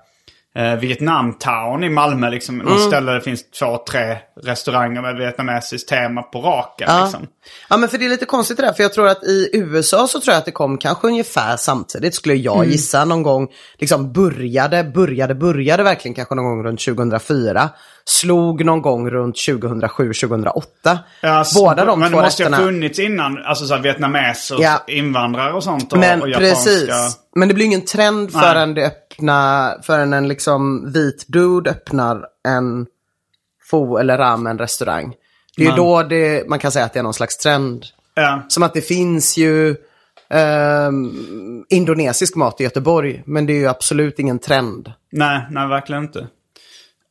[0.55, 2.29] eh, Vietnamtown i Malmö.
[2.29, 2.55] Liksom.
[2.55, 2.67] Mm.
[2.67, 6.87] Någon ställe där det finns två, tre restauranger med vietnamesiskt tema på raken.
[6.91, 7.03] Ja.
[7.03, 7.27] Liksom.
[7.69, 8.73] ja, men för det är lite konstigt det där.
[8.73, 12.15] För jag tror att i USA så tror jag att det kom kanske ungefär samtidigt
[12.15, 12.69] skulle jag Mm.
[12.69, 13.47] gissa någon gång.
[13.79, 17.69] Liksom började, började, började verkligen kanske någon gång runt 2004.
[18.05, 20.99] Slog någon gång runt 2007, 2008.
[21.21, 22.67] Ja, Båda de men två det måste ju ha rätterna.
[22.67, 24.83] funnits innan, alltså så här, vietnameser, Ja.
[24.87, 25.93] invandrare och sånt.
[25.93, 26.55] Och, Men och japanska.
[26.55, 26.89] precis.
[27.35, 32.85] Men det blir ingen trend förrän det öppnar, förrän en liksom vit dude öppnar en
[33.69, 35.13] fo eller ramen restaurang.
[35.57, 37.85] Det är ju då det, man kan säga att det är någon slags trend.
[38.15, 38.45] Ja.
[38.47, 39.75] Som att det finns ju
[40.29, 41.11] ehm,
[41.69, 44.91] indonesisk mat i Göteborg, men det är ju absolut ingen trend.
[45.11, 46.19] Nej, nej verkligen inte.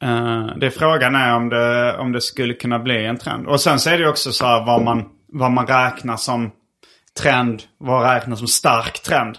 [0.02, 3.46] Eh, det är frågan är om det, om det skulle kunna bli en trend.
[3.46, 6.50] Och sen så är det ju också så här vad man, vad man räknar som
[7.20, 9.38] trend, vad räknas som stark trend.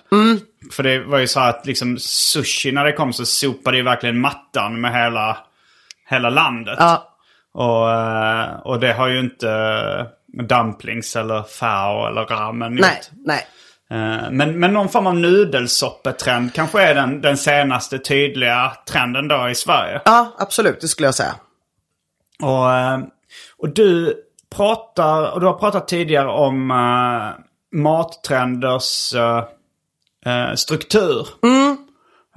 [0.71, 4.19] För det var ju så att liksom sushi när det kom så sopade ju verkligen
[4.19, 5.37] mattan med hela,
[6.09, 6.75] hela landet.
[6.79, 7.09] Ja,
[7.53, 10.07] Och, eh, och det har ju inte
[10.49, 13.19] dumplings eller fao eller ramen nej, gjort.
[13.25, 13.47] nej.
[13.91, 19.49] Eh, Men, men någon form av nudelsoppetrend kanske är den, den senaste tydliga trenden då
[19.49, 20.01] i Sverige.
[20.05, 21.35] Ja, absolut, det skulle jag säga.
[22.41, 22.99] Och, eh,
[23.57, 24.15] och du
[24.55, 27.29] pratar, och du har pratat tidigare om uh,
[27.81, 29.43] mattrenders eh,
[30.25, 31.27] eh, struktur.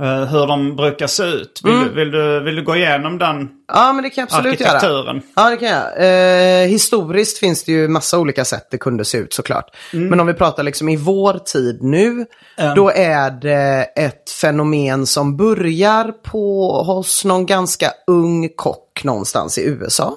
[0.01, 1.61] Eh, hur de brukar se ut.
[1.65, 4.61] Vill, du, vill, du, vill du gå igenom den Ja, men det kan jag absolut
[4.61, 5.21] göra.
[5.37, 6.63] Ja, det kan jag.
[6.63, 9.77] Eh, historiskt finns det ju massa olika sätt det kunde se ut såklart.
[9.93, 12.27] Men om vi pratar liksom i vår tid nu,
[12.77, 19.67] då är det ett fenomen som börjar på hos någon ganska ung kock någonstans i
[19.67, 20.17] USA.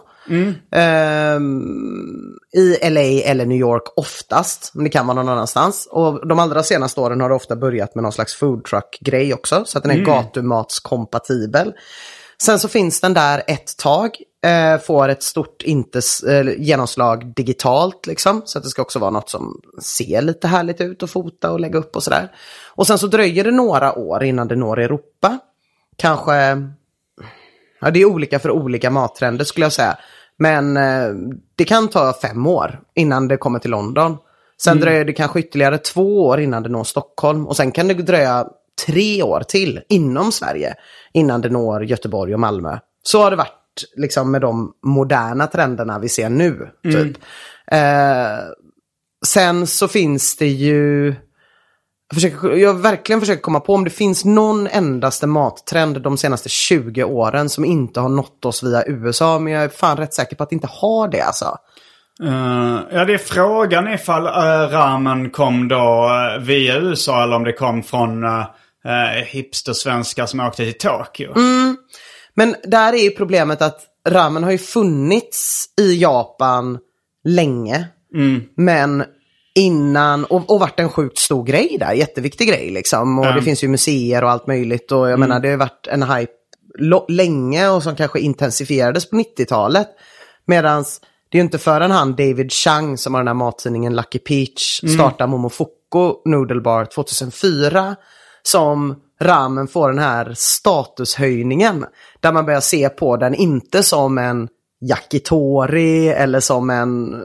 [0.72, 5.88] Ehm, I LA eller New York oftast, men det kan vara någon annanstans.
[5.92, 9.64] Och de allra senaste åren har det ofta börjat med någon slags food truck-grej också,
[9.66, 11.74] så att den är gatumatskompatibel.
[12.42, 18.08] Sen så finns den där ett tag, eh, får ett stort inte, eh, genomslag digitalt
[18.08, 18.42] liksom.
[18.46, 21.60] Så att det ska också vara något som ser lite härligt ut att fota och
[21.60, 22.32] lägga upp och sådär.
[22.76, 25.40] Och sen så dröjer det några år innan det når Europa.
[25.98, 26.68] Kanske,
[27.80, 29.98] ja det är olika för olika mattrender skulle jag säga.
[30.38, 31.10] Men eh,
[31.56, 34.18] det kan ta fem år innan det kommer till London.
[34.62, 37.48] Sen dröjer det kanske ytterligare två år innan det når Stockholm.
[37.48, 38.48] Och sen kan det dröja
[38.86, 40.76] tre år till inom Sverige
[41.14, 42.78] innan det når Göteborg och Malmö.
[43.04, 46.70] Så har det varit liksom med de moderna trenderna vi ser nu.
[46.84, 47.18] Typ.
[47.72, 48.40] Eh,
[49.26, 51.16] sen så finns det ju...
[52.10, 56.50] Jag, försöker, jag verkligen försöker komma på om det finns någon endaste mattrend de senaste
[56.50, 59.40] 20 åren som inte har nått oss via USA.
[59.40, 61.58] Men jag är fan rätt säker på att det inte har det alltså.
[62.24, 67.44] Eh, ja, det är frågan ifall uh, ramen kom då eh, via USA eller om
[67.44, 68.46] det kom från uh,
[69.26, 71.34] hipstersvenskar som åkte till Tokyo.
[72.34, 76.80] Men där är ju problemet att ramen har ju funnits i Japan
[77.24, 77.88] länge.
[78.56, 79.04] Men
[79.56, 83.20] innan, och, och varit en sjukt stor grej där, jätteviktig grej liksom.
[83.20, 84.92] Och det finns ju museer och allt möjligt.
[84.92, 86.34] Och jag menar det har varit en hype
[87.08, 89.88] länge och som kanske intensifierades på 90-talet.
[90.46, 94.20] Medans det är ju inte förrän han David Chang som har den här mattidningen Lucky
[94.20, 97.96] Peach startar Momofoko Noodle Bar 2004
[98.44, 101.86] som ramen får den här statushöjningen.
[102.20, 104.48] Där man börjar se på den inte som en
[104.82, 107.16] yakitori eller som en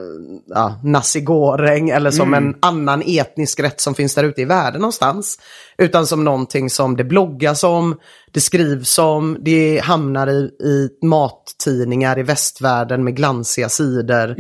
[0.47, 4.81] ja, nasi goreng eller som en annan etnisk rätt som finns där ute i världen
[4.81, 5.39] någonstans.
[5.79, 7.99] Utan som någonting som det bloggas om,
[8.33, 14.31] det skrivs om, det hamnar i, i mattidningar i västvärlden med glansiga sidor.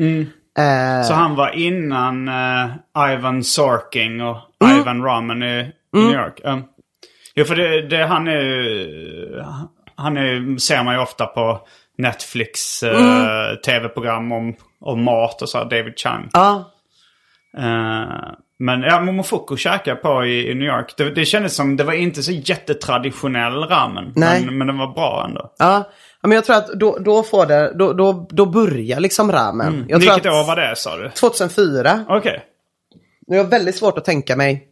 [0.59, 4.81] Eh, Så han var innan eh, Ivan Sorking och Mm.
[4.81, 6.41] Ivan Ramen i, i New York.
[6.45, 6.63] Um,
[7.35, 9.47] jo, för det, det, han är
[9.97, 11.61] Han är, ser man ju ofta på
[11.99, 13.57] Netflix eh, Mm.
[13.67, 16.29] tv-program om, om mat och så, här, David Chang.
[16.33, 16.71] ja,
[17.59, 20.95] Eh, men ja, Momofuku käkade jag på i, i New York.
[20.97, 24.13] Det, det kändes som, det var inte så jättetraditionell ramen.
[24.17, 24.45] Nej.
[24.45, 25.53] Men, men den var bra ändå.
[25.59, 25.91] ja.
[26.23, 29.85] Men jag tror att då, då får det, då, då, då börjar liksom ramen.
[29.89, 31.11] Jag tror Vilket år var det sa du?
[31.11, 32.05] 2004.
[32.09, 32.45] Okej.
[33.27, 34.69] Nu har jag väldigt svårt att tänka mig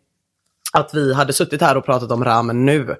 [0.73, 2.97] att vi hade suttit här och pratat om ramen nu.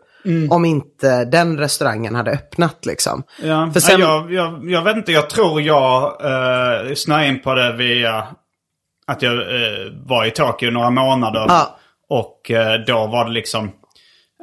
[0.51, 3.23] Om inte den restaurangen hade öppnat liksom.
[3.43, 7.55] Ja, För sen, jag, jag, jag vet inte, jag tror jag uh, snöade in på
[7.55, 8.27] det via
[9.07, 11.45] att jag eh, var i Tokyo några månader.
[11.49, 11.79] Ja.
[12.09, 13.65] Och eh, då var det liksom,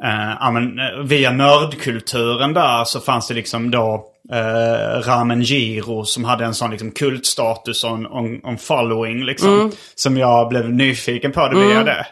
[0.04, 6.04] eh, ja, men, eh, via nördkulturen där så fanns det liksom då eh, Ramen Giro
[6.04, 9.54] som hade en sån liksom kultstatus och en, en following liksom.
[9.54, 9.70] Mm.
[9.94, 12.06] Som jag blev nyfiken på det via det.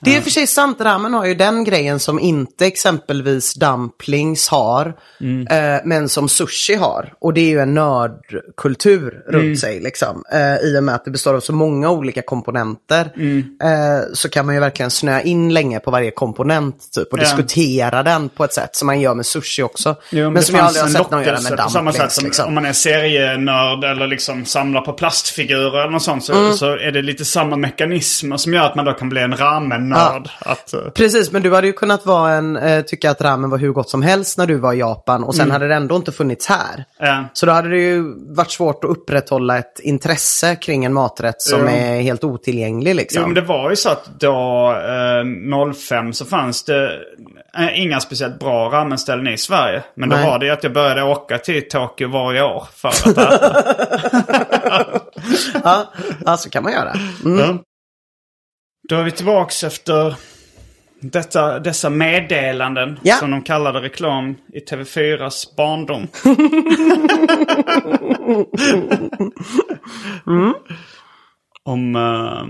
[0.00, 3.54] Det är i och för sig sant, ramen har ju den grejen som inte exempelvis
[3.54, 4.86] dumplings har.
[5.50, 7.12] Eh, men som sushi har.
[7.20, 10.22] Och det är ju en nördkultur runt sig liksom.
[10.32, 13.00] Eh, I och med att det består av så många olika komponenter.
[13.62, 17.12] Eh, så kan man ju verkligen snöa in länge på varje komponent typ.
[17.12, 17.22] Och Ja.
[17.22, 19.96] diskutera den på ett sätt som man gör med sushi också.
[20.10, 22.14] Jo, men, men som jag aldrig har sett någon göra med på samma sätt dumplings.
[22.14, 22.46] som Liksom.
[22.48, 26.24] om man är serienörd eller liksom samlar på plastfigurer eller något sånt.
[26.24, 26.52] Så, Mm.
[26.52, 30.28] så är det lite samma mekanismer som gör att man då kan bli en ramen-nörd.
[30.40, 33.58] Att, eh, Precis, men du hade ju kunnat vara en, eh, tycka att ramen var
[33.58, 36.12] hur gott som helst när du var i Japan och sen hade det ändå inte
[36.12, 36.84] funnits här.
[36.98, 37.24] Ja.
[37.32, 41.60] Så då hade det ju varit svårt att upprätthålla ett intresse kring en maträtt som
[41.60, 41.70] Ja.
[41.70, 43.22] är helt otillgänglig liksom.
[43.22, 44.70] Jo, men det var ju så att då
[45.68, 46.90] eh, 05 så fanns det
[47.58, 49.82] eh, inga speciellt bra ramenställen i Sverige.
[49.96, 50.26] Men då Nej.
[50.30, 53.62] var det ju att jag började åka till Tokyo varje år för att äta.
[55.64, 55.92] ja,
[56.24, 56.92] ja, så kan man göra.
[57.24, 57.38] Mm.
[57.38, 57.58] Ja.
[58.88, 60.14] Då är vi tillbaks efter
[61.12, 62.98] detta, dessa meddelanden.
[63.02, 63.14] Ja.
[63.14, 66.06] Som de kallade reklam i TV4s barndom.
[71.64, 71.96] Om...
[71.96, 72.44] eh,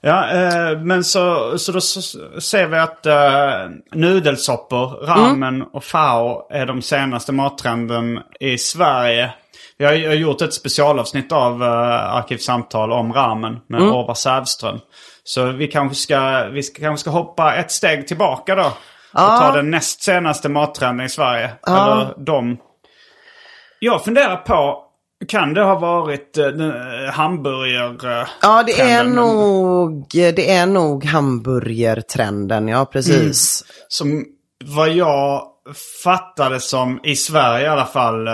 [0.00, 2.02] ja, eh, men så, så då så
[2.40, 9.30] ser vi att uh, nudelsoppor, ramen och fao är de senaste mattrenden i Sverige.
[9.76, 11.68] Jag har, jag har gjort ett specialavsnitt av uh,
[12.16, 13.92] Arkivsamtal om ramen med mm.
[13.92, 14.78] Orvar Sävström.
[15.24, 18.66] Så vi kanske ska, vi ska, kanske ska hoppa ett steg tillbaka då.
[19.12, 21.50] Och ta den näst senaste mattrenden i Sverige.
[21.66, 22.58] Eller de.
[23.78, 24.84] Jag funderar på,
[25.28, 28.20] kan det ha varit uh, hamburgare...
[28.20, 33.64] eh, Ja, det är, nog, det är nog hamburgertrenden, ja precis.
[33.88, 34.24] Som
[34.64, 35.42] vad jag
[36.04, 38.28] fattade som, i Sverige i alla fall,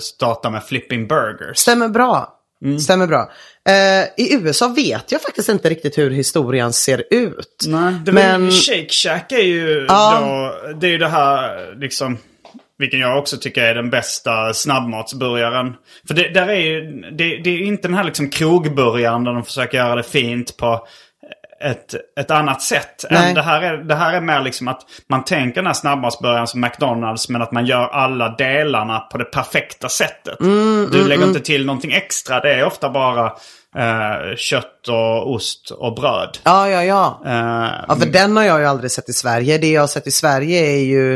[0.00, 1.58] startar med flipping burgers.
[1.58, 2.32] Stämmer bra.
[2.64, 2.78] Mm.
[2.78, 3.30] Stämmer bra.
[3.66, 7.64] Eh, I USA vet jag faktiskt inte riktigt hur historien ser ut.
[7.66, 8.50] Nej, det Men- men...
[8.50, 10.18] Shake Shack är ju Ja.
[10.20, 12.18] då, det är ju det här liksom,
[12.78, 15.74] vilken jag också tycker är den bästa snabbmatsburgaren.
[16.06, 16.80] För det, där är ju,
[17.12, 20.86] det, det är inte den här liksom krogburgaren där de försöker göra det fint på
[21.64, 23.04] ett, ett annat sätt.
[23.10, 23.28] Nej.
[23.28, 26.46] Än det, här är, det här är mer liksom att man tänker den här snabbmatsburgaren
[26.46, 30.40] som McDonalds men att man gör alla delarna på det perfekta sättet.
[30.40, 32.40] Mm, du lägger inte till någonting extra.
[32.40, 33.32] Det är ofta bara
[33.76, 36.38] eh, kött och ost och bröd.
[36.42, 37.22] Ja, ja, ja.
[37.26, 39.58] Eh, Ja, för den har jag ju aldrig sett i Sverige.
[39.58, 41.14] Det jag har sett i Sverige är ju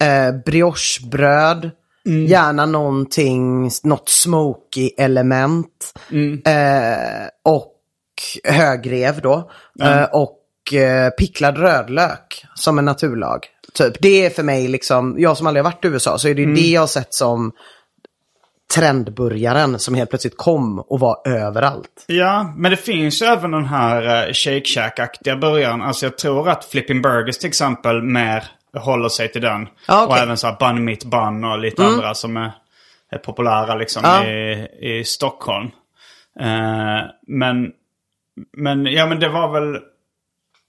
[0.00, 1.70] eh, briochebröd,
[2.28, 5.94] gärna någonting, något smoky element.
[6.46, 7.70] Eh, och
[8.44, 9.50] högrev då.
[9.82, 13.46] Eh, och eh, picklad rödlök som en naturlag.
[13.74, 13.94] Typ.
[14.00, 16.54] Det är för mig liksom, jag som aldrig har varit i USA, så är det
[16.54, 17.52] det jag har sett som
[18.74, 22.04] trendburgaren som helt plötsligt kom och var överallt.
[22.06, 25.82] Ja, men det finns ju även den här uh, Shake Shack-aktiga burgaren.
[25.82, 28.44] Alltså jag tror att Flipping Burgers till exempel mer
[28.76, 29.68] håller sig till den.
[29.88, 30.16] Ja, okej.
[30.16, 32.52] Och även så här Bun Meat Bun och lite andra som är,
[33.10, 34.24] är populära liksom Ja.
[34.24, 35.70] i, i Stockholm.
[36.40, 37.70] Eh, men,
[38.56, 39.80] men, ja men det var väl...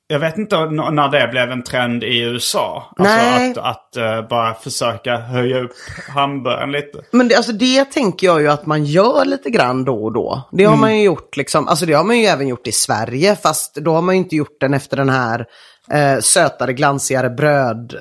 [0.08, 2.94] Jag vet inte när det blev en trend i USA.
[2.98, 3.52] Alltså Nej.
[3.52, 5.72] att, att eh, bara försöka höja upp
[6.10, 6.98] hamburgaren lite.
[7.12, 10.50] Men det, alltså det tänker jag ju att man gör lite grann då och då.
[10.52, 13.36] Det har man ju gjort liksom, alltså det har man ju även gjort i Sverige
[13.36, 15.46] fast då har man ju inte gjort den efter den här
[15.92, 17.96] eh, sötare, glansigare bröd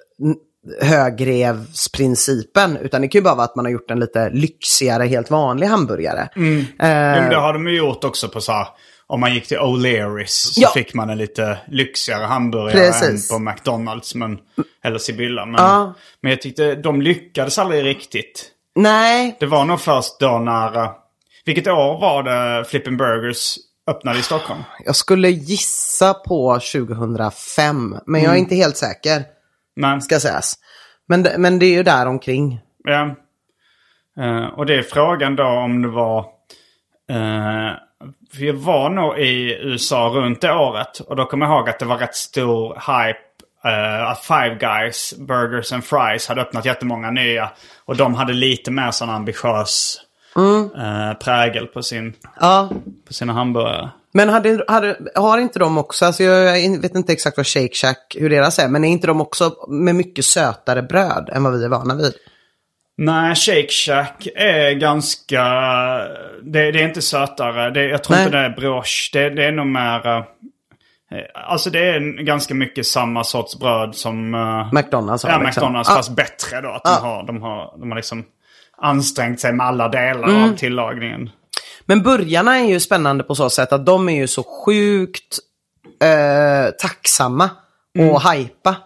[0.80, 2.76] högrevsprincipen.
[2.76, 5.66] Utan det kan ju bara vara att man har gjort en lite lyxigare, helt vanlig
[5.66, 6.28] hamburgare.
[6.34, 8.66] Men Eh, det har de ju gjort också på så här,
[9.06, 10.68] om man gick till O'Learys så Ja.
[10.74, 13.30] fick man en lite lyxigare hamburgare Precis.
[13.30, 14.14] än på McDonalds.
[14.14, 14.38] Men,
[14.84, 15.46] eller Sibylla.
[15.46, 15.94] Men, Ja.
[16.20, 18.50] men jag tyckte de lyckades aldrig riktigt.
[18.74, 20.76] nej, Det var nog först då när...
[20.76, 20.90] eh,
[21.44, 24.60] Vilket år var det Flippin' Burgers öppnade i Stockholm?
[24.84, 27.96] jag skulle gissa på 2005.
[28.06, 29.22] Men jag är inte helt säker,
[29.76, 30.54] Men, ska sägas.
[31.08, 32.60] Men, men det är ju där omkring.
[32.84, 33.16] ja.
[34.20, 36.20] Eh, och det är frågan då om det var...
[37.10, 37.72] Uh,
[38.38, 41.00] jag var nog i USA runt det året.
[41.00, 43.18] Och då kommer jag ihåg att det var rätt stor hype.
[43.64, 47.50] eh, att Five Guys Burgers and Fries hade öppnat jättemånga nya.
[47.84, 50.00] Och de hade lite mer sån ambitiös
[50.76, 52.70] eh, prägel på, sin, Ja,
[53.06, 53.90] på sina hamburgare.
[54.12, 57.74] Men hade, hade, har inte de också, alltså jag jag vet inte exakt vad Shake
[57.74, 61.58] Shack, hur deras är, men är inte de också med mycket sötare bröd än vad
[61.58, 62.12] vi är vana vid?
[62.96, 65.42] Nej, Shake Shack är ganska...
[66.42, 67.70] Det, det är inte sötare.
[67.70, 68.24] Det, jag tror Nej.
[68.26, 69.10] inte det är brioche.
[69.12, 70.06] Det, det är nog mer...
[70.16, 70.22] eh,
[71.34, 74.34] Alltså det är ganska mycket samma sorts bröd som...
[74.34, 75.44] eh, McDonalds Ja, liksom.
[75.46, 75.94] McDonalds Ah.
[75.94, 76.68] fast bättre då.
[76.70, 78.24] Att de, har, de, har, de har liksom
[78.78, 80.42] ansträngt sig med alla delar Mm.
[80.52, 81.30] av tillagningen.
[81.86, 85.38] Men burgarna är ju spännande på så sätt att de är ju så sjukt
[86.02, 87.50] eh, tacksamma
[87.98, 88.76] och hypa.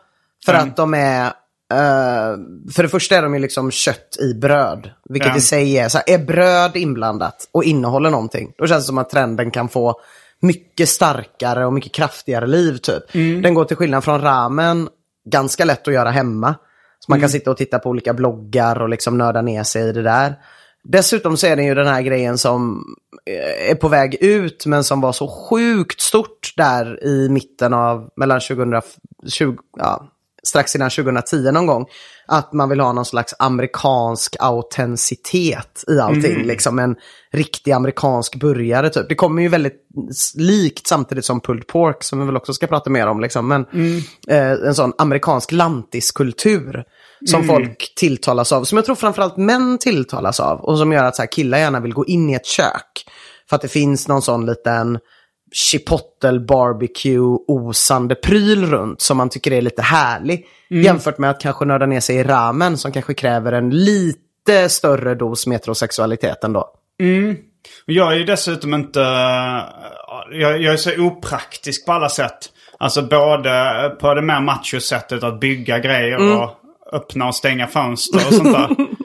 [0.46, 1.32] För att de är,
[1.72, 2.36] eh,
[2.72, 4.90] för det första är de ju liksom kött i bröd.
[5.08, 5.36] Vilket Ja.
[5.36, 8.52] i sig är, så här, är bröd inblandat och innehåller någonting.
[8.58, 10.00] Då känns det som att trenden kan få
[10.40, 13.02] mycket starkare och mycket kraftigare liv typ.
[13.42, 14.88] Den går till skillnad från ramen
[15.30, 16.54] ganska lätt att göra hemma.
[17.00, 19.92] Så man kan sitta och titta på olika bloggar och liksom nörda ner sig i
[19.92, 20.34] det där.
[20.84, 22.84] Dessutom så är det ju den här grejen som
[23.26, 28.08] eh, är på väg ut men som var så sjukt stort där i mitten av
[28.16, 30.08] mellan 2020, ja,
[30.48, 31.86] strax innan 2010 någon gång.
[32.26, 36.46] Att man vill ha någon slags amerikansk autenticitet i allting.
[36.46, 36.96] Liksom en
[37.32, 39.08] riktig amerikansk burgare typ.
[39.08, 39.86] Det kommer ju väldigt
[40.34, 43.20] likt samtidigt som pulled pork som vi väl också ska prata mer om.
[43.20, 43.48] Liksom.
[43.48, 43.66] Men
[44.28, 46.84] eh, en sån amerikansk lantiskultur
[47.26, 48.64] som folk tilltalas av.
[48.64, 50.60] Som jag tror framförallt män tilltalas av.
[50.60, 53.04] Och som gör att så här, killar gärna vill gå in i ett kök.
[53.48, 54.98] För att det finns någon sån liten
[55.52, 60.46] chipotle barbecue osande pryl runt som man tycker är lite härlig.
[60.70, 65.14] Jämfört med att kanske nörda ner sig i ramen som kanske kräver en lite större
[65.14, 66.68] dos metrosexualitet ändå.
[67.86, 69.00] Jag är ju dessutom inte...
[70.30, 72.38] Jag, jag är så opraktisk på alla sätt.
[72.78, 73.50] Alltså både
[74.00, 76.38] på det mer macho-sättet att bygga grejer Mm.
[76.38, 76.50] och
[76.92, 78.68] öppna och stänga fönster och sånt där.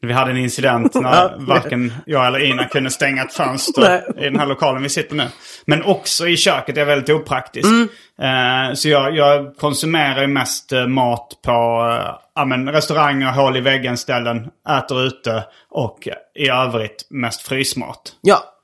[0.00, 4.38] Vi hade en incident när varken jag eller Ina kunde stänga ett fönster i den
[4.38, 5.26] här lokalen vi sitter nu.
[5.66, 7.68] Men också i köket är väldigt opraktisk.
[7.68, 7.88] Mm.
[8.22, 13.56] Eh, så jag, jag konsumerar ju mest eh, mat på eh, ja, men restauranger, hål
[13.56, 18.12] i väggen ställen, äter ute och i övrigt mest frysmat.
[18.20, 18.54] Ja.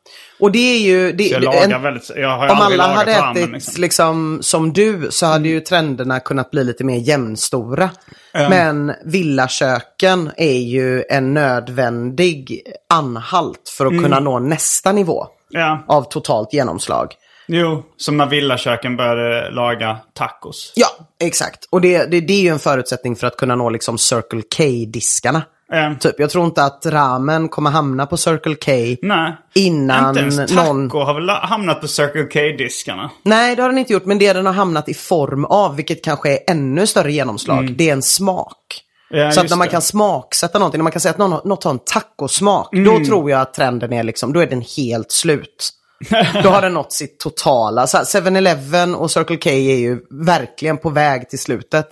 [0.45, 1.13] Och det är ju...
[1.13, 2.11] Det, jag lagar en- väldigt...
[2.17, 3.81] Jag har Om alla hade ätit liksom.
[3.83, 4.39] liksom.
[4.43, 7.91] som du så hade ju trenderna kunnat bli lite mer jämnstora.
[8.33, 12.63] Men villaköken är ju en nödvändig
[12.95, 14.05] anhalt för att Mm.
[14.05, 17.13] kunna nå nästa nivå Ja, av totalt genomslag.
[17.47, 17.83] jo.
[17.97, 20.73] Som när villaköken började laga tacos.
[20.77, 20.87] Ja,
[21.21, 21.69] exakt.
[21.71, 25.42] Och det, det, det är ju en förutsättning för att kunna nå liksom Circle K-diskarna.
[25.73, 29.37] Eh, Typ, jag tror inte att ramen kommer hamna på Circle K nej.
[29.54, 30.90] innan Inte ens taco någon...
[30.90, 33.10] har väl hamnat på Circle K-diskarna.
[33.23, 34.04] Nej, det har den inte gjort.
[34.04, 37.88] Men det den har hamnat i form av, vilket kanske är ännu större genomslag, det
[37.88, 38.81] är en smak.
[39.10, 39.71] Ja, så att när man det.
[39.71, 43.31] kan smaksätta någonting, när man kan säga att någon, något har en tacosmak, då tror
[43.31, 45.71] jag att trenden är liksom, då är den helt slut.
[46.42, 47.87] då har den nått sitt totala.
[47.87, 51.88] Så här, 7-Eleven och Circle K är ju verkligen på väg till slutet.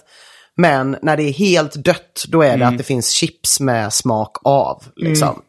[0.56, 4.36] Men när det är helt dött, då är det att det finns chips med smak
[4.44, 4.84] av.
[4.96, 5.42] Liksom.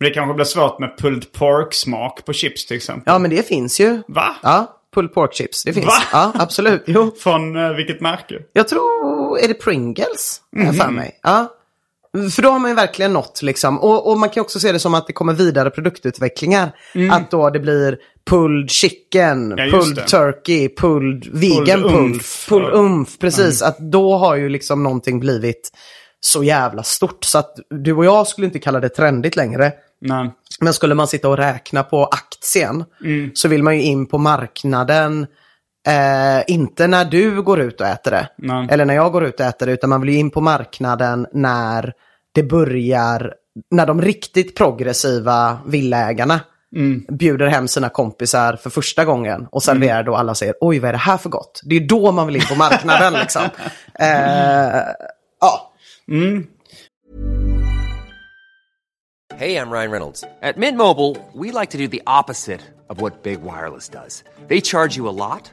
[0.00, 3.02] Men det kanske blir svårt med pulled pork-smak på chips till exempel.
[3.06, 4.02] Ja, men det finns ju.
[4.08, 4.36] Va?
[4.42, 5.64] Ja, pulled pork chips.
[5.64, 5.86] Det finns.
[5.86, 5.92] Va?
[6.12, 6.84] Ja, absolut.
[6.86, 7.14] Jo.
[7.22, 8.34] Från eh, vilket märke?
[8.52, 10.40] Jag tror, är det Pringles?
[10.56, 10.66] Mhm.
[10.66, 11.20] jag för mig.
[11.22, 11.52] Ja.
[12.34, 13.78] För då har man ju verkligen nått liksom.
[13.80, 16.72] Och, och man kan också se det som att det kommer vidare produktutvecklingar.
[17.12, 17.98] Att då det blir
[18.30, 19.58] pulled chicken, Mm.
[19.68, 20.02] Ja, pulled det.
[20.02, 22.46] turkey, pulled vegan pulled, umf.
[22.48, 23.18] pulled umf.
[23.18, 23.68] Precis, Mm.
[23.68, 25.70] att då har ju liksom någonting blivit
[26.20, 27.24] så jävla stort.
[27.24, 29.72] Så att du och jag skulle inte kalla det trendigt längre.
[30.00, 30.30] Nej.
[30.60, 33.30] Men skulle man sitta och räkna på aktien Mm.
[33.34, 35.26] så vill man ju in på marknaden.
[35.88, 38.28] Eh, inte när du går ut och äter det.
[38.38, 38.68] Nej.
[38.70, 39.72] Eller när jag går ut och äter det.
[39.72, 41.92] Utan man vill ju in på marknaden när
[42.36, 43.34] det börjar.
[43.70, 46.40] När de riktigt progressiva villaägarna
[46.76, 47.04] Mm.
[47.08, 49.46] bjuder hem sina kompisar för första gången.
[49.52, 51.60] Och serverar då alla säger oj vad är det här för gott.
[51.64, 53.42] Det är då man vill in på marknaden liksom.
[53.94, 54.82] Eh,
[55.40, 55.72] ja.
[59.38, 60.24] Hey, I'm Ryan Reynolds.
[60.42, 64.24] At Mint Mobile, we like to do the opposite of what Big Wireless does.
[64.48, 65.52] They charge you a lot,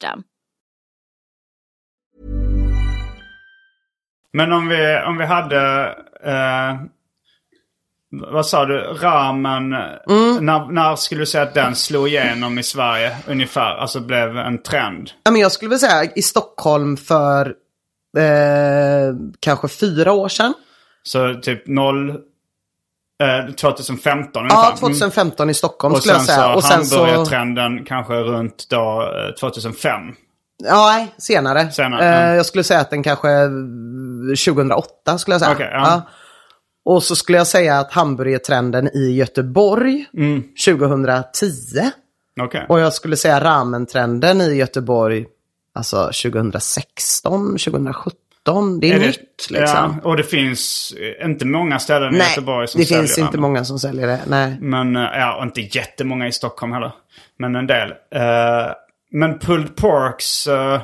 [4.33, 5.87] Men om vi, om vi hade...
[6.23, 6.81] Eh,
[8.11, 8.77] vad sa du?
[8.79, 9.73] Ramen.
[9.73, 10.45] Mm.
[10.45, 13.75] När, när skulle du säga att den slog igenom i Sverige ungefär?
[13.75, 15.11] Alltså blev en trend?
[15.23, 17.45] Ja, men jag skulle vilja säga i Stockholm för
[18.17, 20.53] eh, kanske fyra år sedan.
[21.03, 22.17] Så typ 0...
[23.21, 24.57] Eh, 2015 ungefär.
[24.61, 26.55] Ja, 2015 i Stockholm Och skulle jag säga.
[26.55, 30.01] Och sen så, hamburgertrenden kanske runt då eh, 2005.
[30.63, 31.71] ja, nej, senare.
[31.71, 32.35] Senare, Eh, mm.
[32.35, 33.49] Jag skulle säga att den kanske eh,
[34.45, 35.53] 2008 skulle jag säga.
[35.53, 36.01] Okej, ja.
[36.85, 40.43] Och så skulle jag säga att hamburgertrenden i Göteborg Mm.
[40.65, 41.45] 2010.
[42.41, 42.65] Okej.
[42.69, 45.25] Och jag skulle säga ramentrenden i Göteborg
[45.75, 48.11] alltså 2016, 2017.
[48.43, 48.51] Det
[48.91, 49.99] är, Är det- nytt liksom.
[50.03, 53.17] Ja, och det finns eh, inte många ställen i Nej, Göteborg som det säljer finns
[53.17, 54.19] inte många som säljer det.
[54.27, 54.57] Nej.
[54.61, 56.91] Men, eh, ja, och inte jättemånga i Stockholm heller.
[57.39, 57.89] Men en del.
[58.15, 58.71] Eh,
[59.11, 60.81] men Pulled Porks eh,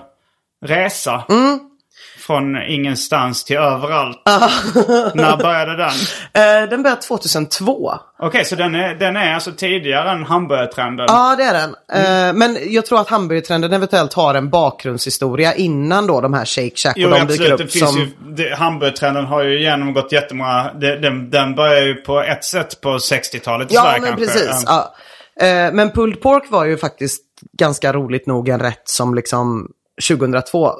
[0.65, 1.23] resa.
[1.29, 1.59] Mm.
[2.27, 4.21] Från ingenstans till överallt.
[5.15, 5.91] När började den?
[6.33, 7.93] Eh, den började 2002.
[8.19, 11.05] Okej, så den är, den är alltså tidigare än hamburgertrenden?
[11.09, 11.69] Ja, det är den.
[12.29, 16.75] Eh, men jag tror att hamburgertrenden eventuellt har en bakgrundshistoria innan då de här Shake
[16.75, 17.39] Shack och Jo, de absolut.
[17.39, 18.11] dyker upp Det finns som...
[18.37, 20.71] ju, hamburgertrenden har ju genomgått jättemånga...
[20.73, 24.25] Det, den, den börjar ju på ett sätt på 60-talet i Ja, Sverige men kanske.
[24.25, 24.63] precis.
[24.65, 24.93] Ja.
[25.39, 25.45] Ja.
[25.47, 27.21] Eh, men pulled pork var ju faktiskt
[27.57, 29.71] ganska roligt nog en rätt som liksom
[30.09, 30.71] 2002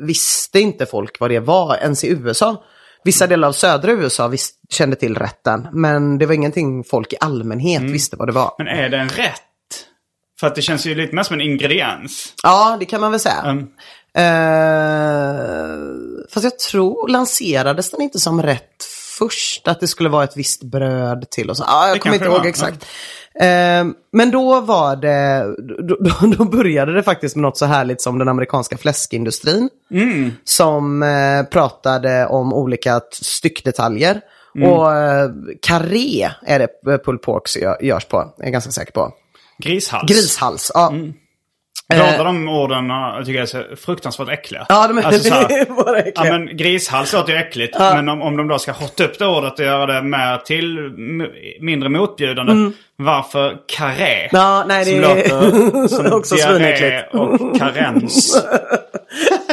[0.00, 2.64] visste inte folk vad det var ens i USA.
[3.04, 7.16] Vissa delar av södra USA visst, kände till rätten, men det var ingenting folk i
[7.20, 8.54] allmänhet visste vad det var.
[8.58, 9.40] Men är det en rätt?
[10.40, 12.34] För att det känns ju lite mer som en ingrediens.
[12.42, 13.42] Ja, det kan man väl säga.
[13.42, 13.68] Mm.
[14.16, 14.26] Eh,
[16.30, 18.84] fast jag tror, lanserades den inte som rätt
[19.18, 19.68] först?
[19.68, 21.64] Att det skulle vara ett visst bröd till och så.
[21.66, 22.86] Ja, jag Det kommer inte ihåg var, exakt.
[23.40, 25.46] Eh, men då var det,
[25.88, 25.96] då,
[26.36, 29.70] då, började det faktiskt med något så härligt som den amerikanska fläskindustrin.
[30.44, 34.20] Som eh, pratade om olika styckdetaljer.
[34.62, 35.30] Och eh,
[35.62, 39.12] karré är det eh, pulled pork gö- görs på, är jag ganska säker på.
[39.58, 40.12] Grishals.
[40.12, 40.92] Grishals, ja.
[41.88, 44.66] Båda de orden uh, tycker jag är så fruktansvärt äckliga.
[44.68, 46.26] Ja, de är Alltså så här, bara äckliga.
[46.26, 47.78] Ja men grishals låter ju äckligt.
[47.78, 50.78] Men om, om de då ska hotta upp det ordet och göra det mer till
[51.60, 52.70] mindre motbjudande.
[52.96, 54.18] Varför karré?
[54.18, 54.28] Mm.
[54.32, 58.44] Ja, nej, det som är låter som också diarré och karens.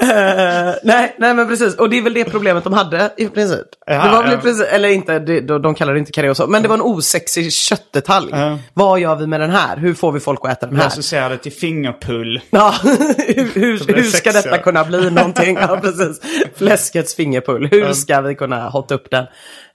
[0.00, 1.74] Eh, nej, nej men precis.
[1.74, 3.66] Och det är väl det problemet de hade i princip.
[3.86, 4.38] Ja, det var väl ja.
[4.38, 6.46] i princip, eller inte, det, de, de kallar det inte karré och så.
[6.46, 8.28] Men det var en osexig köttdetalj.
[8.32, 8.58] Ja.
[8.74, 9.76] Vad gör vi med den här?
[9.76, 10.88] Hur får vi folk att äta den Jag här?
[10.88, 12.40] associerar det till fingerpull.
[12.50, 15.58] Ja, hur, hur, hur ska detta kunna bli någonting?
[15.60, 16.20] Ja, precis.
[16.54, 17.68] Fläskets fingerpull.
[17.70, 19.26] Hur ska vi kunna hotta upp den?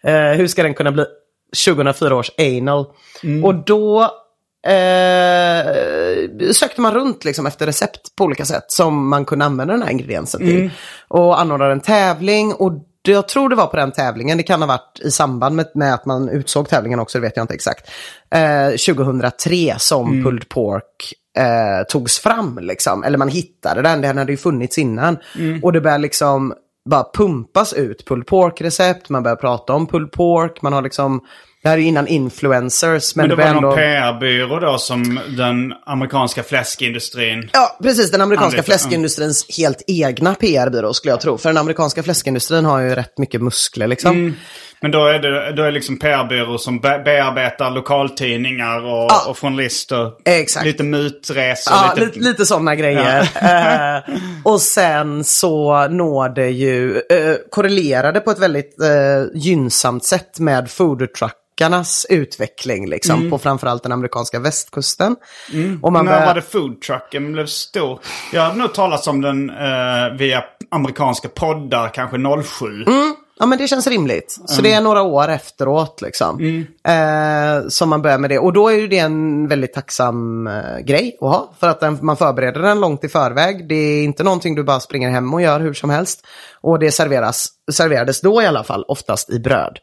[0.03, 1.05] Eh, hur ska den kunna bli
[1.65, 2.85] 2004 års anal?
[3.43, 4.11] Och då
[4.67, 9.83] eh, sökte man runt liksom efter recept på olika sätt som man kunde använda den
[9.83, 10.69] här ingrediensen till.
[11.07, 12.53] Och anordnade en tävling.
[12.53, 12.73] Och
[13.07, 15.93] jag tror det var på den tävlingen, det kan ha varit i samband med, med
[15.93, 17.89] att man utsåg tävlingen också, det vet jag inte exakt.
[18.35, 22.59] Eh, 2003 som pulled pork eh, togs fram.
[22.61, 23.03] Liksom.
[23.03, 25.17] Eller man hittade den, den hade ju funnits innan.
[25.63, 26.53] Och det började liksom
[26.89, 31.21] bara pumpas ut pulled pork-recept, man börjar prata om pulled pork, man har liksom,
[31.63, 33.15] det här är ju innan influencers.
[33.15, 33.75] Men, Men det var var någon.
[33.75, 37.49] PR-byrå då som den amerikanska fläskindustrin.
[37.53, 38.11] Ja, precis.
[38.11, 41.37] Den amerikanska Anlita, fläskindustrins helt egna PR-byrå skulle jag tro.
[41.37, 44.35] För den amerikanska fläskindustrin har ju rätt mycket muskler liksom.
[44.83, 49.25] Men då är det då är liksom PR-byrå som be bearbetar lokaltidningar och, Ja.
[49.27, 50.11] och journalister.
[50.25, 50.65] Exakt.
[50.65, 51.73] Lite mutresor.
[51.75, 52.05] Ja, lite...
[52.05, 53.29] lite, lite sådana grejer.
[53.41, 60.39] Eh, och sen så når det ju, eh, korrelerade på ett väldigt eh, gynnsamt sätt
[60.39, 60.69] med
[61.61, 65.15] foodtruckarnas utveckling liksom, på framförallt den amerikanska västkusten.
[65.81, 67.99] Och man När börjar- var det foodtrucken blev stor?
[68.33, 72.85] Jag har nog talat om den eh, via amerikanska poddar, kanske 07.
[73.41, 74.39] Ja men det känns rimligt.
[74.45, 76.65] Så det är några år efteråt liksom.
[76.87, 78.39] Eh, som man börjar med det.
[78.39, 81.53] Och då är ju det en väldigt tacksam eh, grej att ha.
[81.59, 83.67] För att den, man förbereder den långt i förväg.
[83.69, 86.27] Det är inte någonting du bara springer hem och gör hur som helst.
[86.61, 89.77] Och det serveras, serverades då i alla fall oftast i bröd.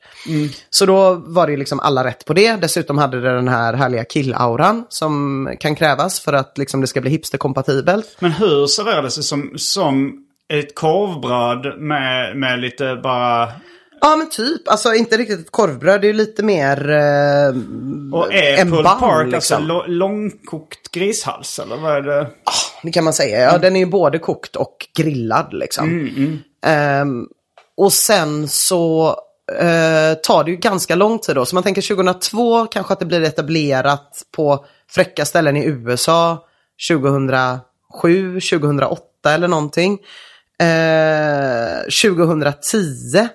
[0.71, 2.57] Så då var det liksom alla rätt på det.
[2.57, 7.01] Dessutom hade det den här härliga killauran som kan krävas för att liksom det ska
[7.01, 8.17] bli hipsterkompatibelt.
[8.19, 13.49] Men hur serverades det som, som ett korvbröd med, med lite bara...
[14.01, 17.49] Ja men typ, alltså inte riktigt ett korvbröd, det är ju lite mer eh,
[18.13, 19.71] Och är en pulled bun, pork liksom.
[19.71, 22.27] alltså långkokt grishals eller vad är det?
[22.83, 23.41] Det kan man säga.
[23.41, 26.13] Ja, den är ju både kokt och grillad liksom.
[26.67, 27.27] Ehm,
[27.77, 29.09] och sen så
[29.59, 31.45] eh, tar det ju ganska lång tid då.
[31.45, 36.45] Så man tänker 2002 kanske att det blir etablerat på fräcka ställen i USA.
[36.91, 39.99] 2007, 2008 eller någonting.
[40.63, 43.29] Eh, 2010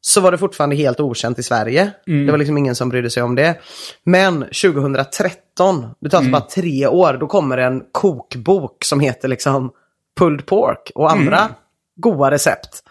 [0.00, 1.90] så var det fortfarande helt okänt i Sverige.
[2.26, 3.60] Det var liksom ingen som brydde sig om det.
[4.04, 9.70] Men 2013, det tar alltså bara tre år, då kommer en kokbok som heter liksom
[10.18, 11.48] Pulled Pork och andra
[11.96, 12.82] goda recept.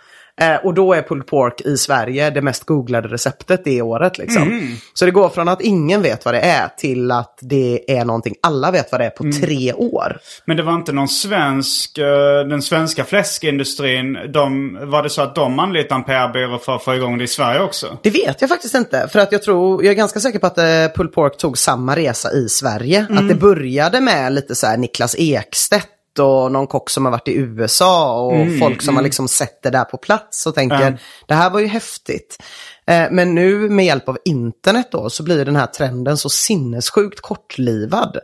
[0.41, 4.17] Eh, och då är pulled pork i Sverige det mest googlade receptet det året.
[4.17, 4.77] Liksom.
[4.93, 8.35] Så det går från att ingen vet vad det är till att det är någonting
[8.41, 10.17] alla vet vad det är på tre år.
[10.45, 15.35] Men det var inte någon svensk, eh, den svenska fläskindustrin, de, var det så att
[15.35, 17.97] de anlitade en PR-byrå för att få igång det i Sverige också?
[18.03, 19.07] Det vet jag faktiskt inte.
[19.07, 20.63] För att jag tror, jag är ganska säker på att eh,
[20.95, 23.07] Pulled Pork tog samma resa i Sverige.
[23.09, 25.87] Att det började med lite så här Niklas Ekstedt
[26.19, 29.69] och någon kock som har varit i USA och folk som har liksom sett det
[29.69, 32.43] där på plats och tänker det här var ju häftigt.
[32.87, 37.21] Eh, Men nu med hjälp av internet då så blir den här trenden så sinnessjukt
[37.21, 38.17] kortlivad.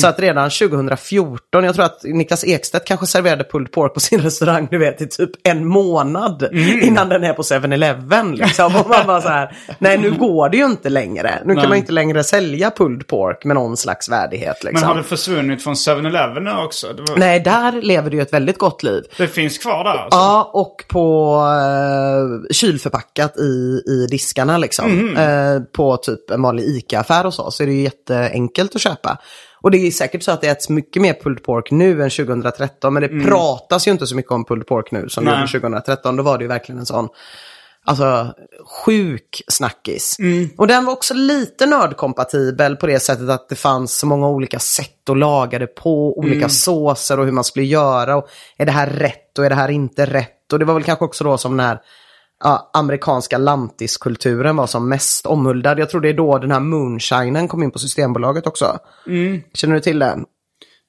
[0.00, 4.20] Så att redan 2014, jag tror att Niklas Ekstedt kanske serverade pulled pork på sin
[4.22, 6.48] restaurang, du vet, i typ en månad
[6.82, 8.34] innan den är på 7-Eleven.
[8.34, 8.76] Liksom.
[8.76, 11.38] Och man bara så här, nej nu går det ju inte längre.
[11.44, 11.68] Nu kan Nej.
[11.68, 14.64] man inte längre sälja pulled pork med någon slags värdighet.
[14.64, 14.80] Liksom.
[14.80, 16.86] Men har det försvunnit från 7-Eleven nu också?
[16.86, 19.02] Var, Nej, där lever det ju ett väldigt gott liv.
[19.16, 20.18] det finns kvar där alltså?
[20.18, 25.16] Ja, och på eh, kylförpackat i, i i diskarna liksom.
[25.16, 27.50] Eh, på typ en vanlig ICA-affär och så.
[27.50, 29.18] Så är det ju jätteenkelt att köpa.
[29.60, 32.94] Och det är säkert så att det äts mycket mer pulled pork nu än 2013.
[32.94, 35.34] Men det pratas ju inte så mycket om pulled pork nu som Nej.
[35.34, 36.16] gjorde 2013.
[36.16, 37.08] Då var det ju verkligen en sån
[37.86, 38.34] Alltså
[38.84, 40.16] sjuk snackis.
[40.56, 44.58] Och den var också lite nördkompatibel på det sättet att det fanns så många olika
[44.58, 48.16] sätt att laga det på, olika såser och hur man skulle göra.
[48.16, 50.52] Och är det här rätt och är det här inte rätt?
[50.52, 51.78] Och det var väl kanske också då som den här
[52.44, 55.78] ja, amerikanska lantiskulturen var som mest omhuldad.
[55.78, 58.78] Jag tror det är då den här moonshinen kom in på Systembolaget också.
[59.54, 60.24] Känner du till den?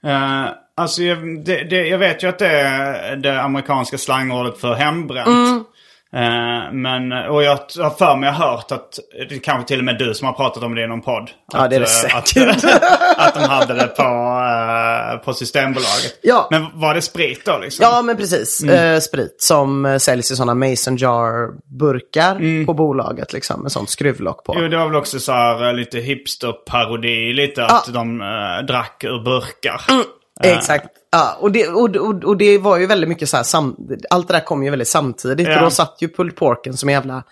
[0.06, 0.46] Eh,
[0.78, 5.65] alltså jag, det, det, jag vet ju att det är det amerikanska slangordet för hembränt.
[6.16, 9.00] Eh, men, och jag har för mig hört att,
[9.30, 11.30] det kanske till och med du som har pratat om det i någon podd.
[11.54, 12.64] Ja, att, det är det eh, säkert.
[12.64, 14.04] Att, att de hade det på,
[15.14, 16.20] eh, på Systembolaget.
[16.22, 16.48] Ja.
[16.52, 17.84] Men var det sprit då liksom?
[17.84, 18.64] Ja, men precis.
[18.64, 24.56] Eh, sprit som säljs i sådana mason jar-burkar på bolaget liksom med sånt skruvlock på.
[24.60, 29.24] Jo, det var väl också så här lite hipster-parodi lite att de eh, drack ur
[29.24, 29.82] burkar.
[30.44, 30.90] Exakt.
[31.12, 33.76] Ja, och, det, och, och, och det var ju väldigt mycket så här, sam,
[34.10, 35.48] allt det där kom ju väldigt samtidigt.
[35.48, 35.56] Ja.
[35.56, 37.24] Och då satt ju pulled porken som en jävla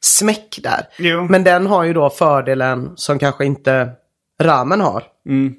[0.00, 0.88] smäck där.
[0.98, 1.26] Jo.
[1.30, 3.90] Men den har ju då fördelen som kanske inte
[4.42, 5.04] ramen har.
[5.28, 5.54] Mm.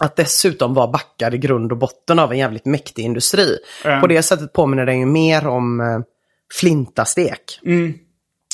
[0.00, 3.58] Att dessutom vara backad i grund och botten av en jävligt mäktig industri.
[3.84, 4.00] Ja.
[4.00, 6.00] På det sättet påminner den ju mer om eh,
[6.60, 7.60] flintastek.
[7.64, 7.94] Mm.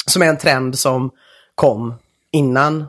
[0.06, 1.10] Som är en trend som
[1.54, 1.94] kom
[2.32, 2.86] innan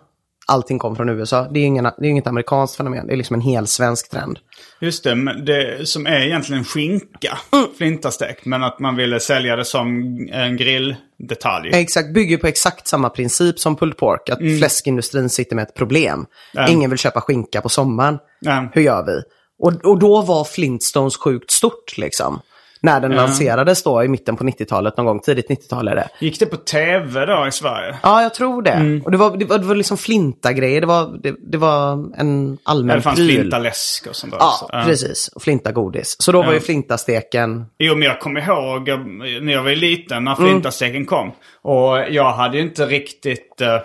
[0.47, 1.47] allting kom från USA.
[1.51, 3.07] Det är ingen, det är inget amerikanskt fenomen.
[3.07, 4.39] Det är liksom en hel svensk trend.
[4.79, 7.67] Just det, det som är egentligen skinka, Mm.
[7.77, 8.45] flintastek.
[8.45, 9.87] Men att man ville sälja det som
[10.31, 11.69] en grilldetalj.
[11.73, 14.29] Exakt, bygger på exakt samma princip som pulled pork.
[14.29, 16.25] Att fläskindustrin sitter med ett problem.
[16.53, 16.67] Ja.
[16.67, 18.17] Ingen vill köpa skinka på sommaren.
[18.39, 18.69] Ja.
[18.73, 19.21] Hur gör vi?
[19.59, 22.39] Och, och då var Flintstones sjukt stort liksom.
[22.81, 26.09] När den lanserades då i mitten på 90-talet, någon gång tidigt 90-tal är det.
[26.19, 27.95] Gick det på tv då i Sverige?
[28.03, 28.71] Ja, jag tror det.
[28.71, 29.01] Mm.
[29.01, 30.81] Och det var, det var, det var liksom flinta-grejer.
[30.81, 34.39] Det var, det, det var en allmän Det fanns flintaläsk och sånt där.
[34.39, 34.89] Ja, också.
[34.89, 35.27] precis.
[35.27, 36.15] Och flintagodis.
[36.19, 37.65] Så då var ju flintasteken...
[37.77, 38.97] Jo, men jag kommer ihåg eh,
[39.41, 40.49] när jag var liten när Mm.
[40.49, 41.31] flintasteken kom.
[41.61, 43.61] Och jag hade ju inte riktigt...
[43.61, 43.79] Eh,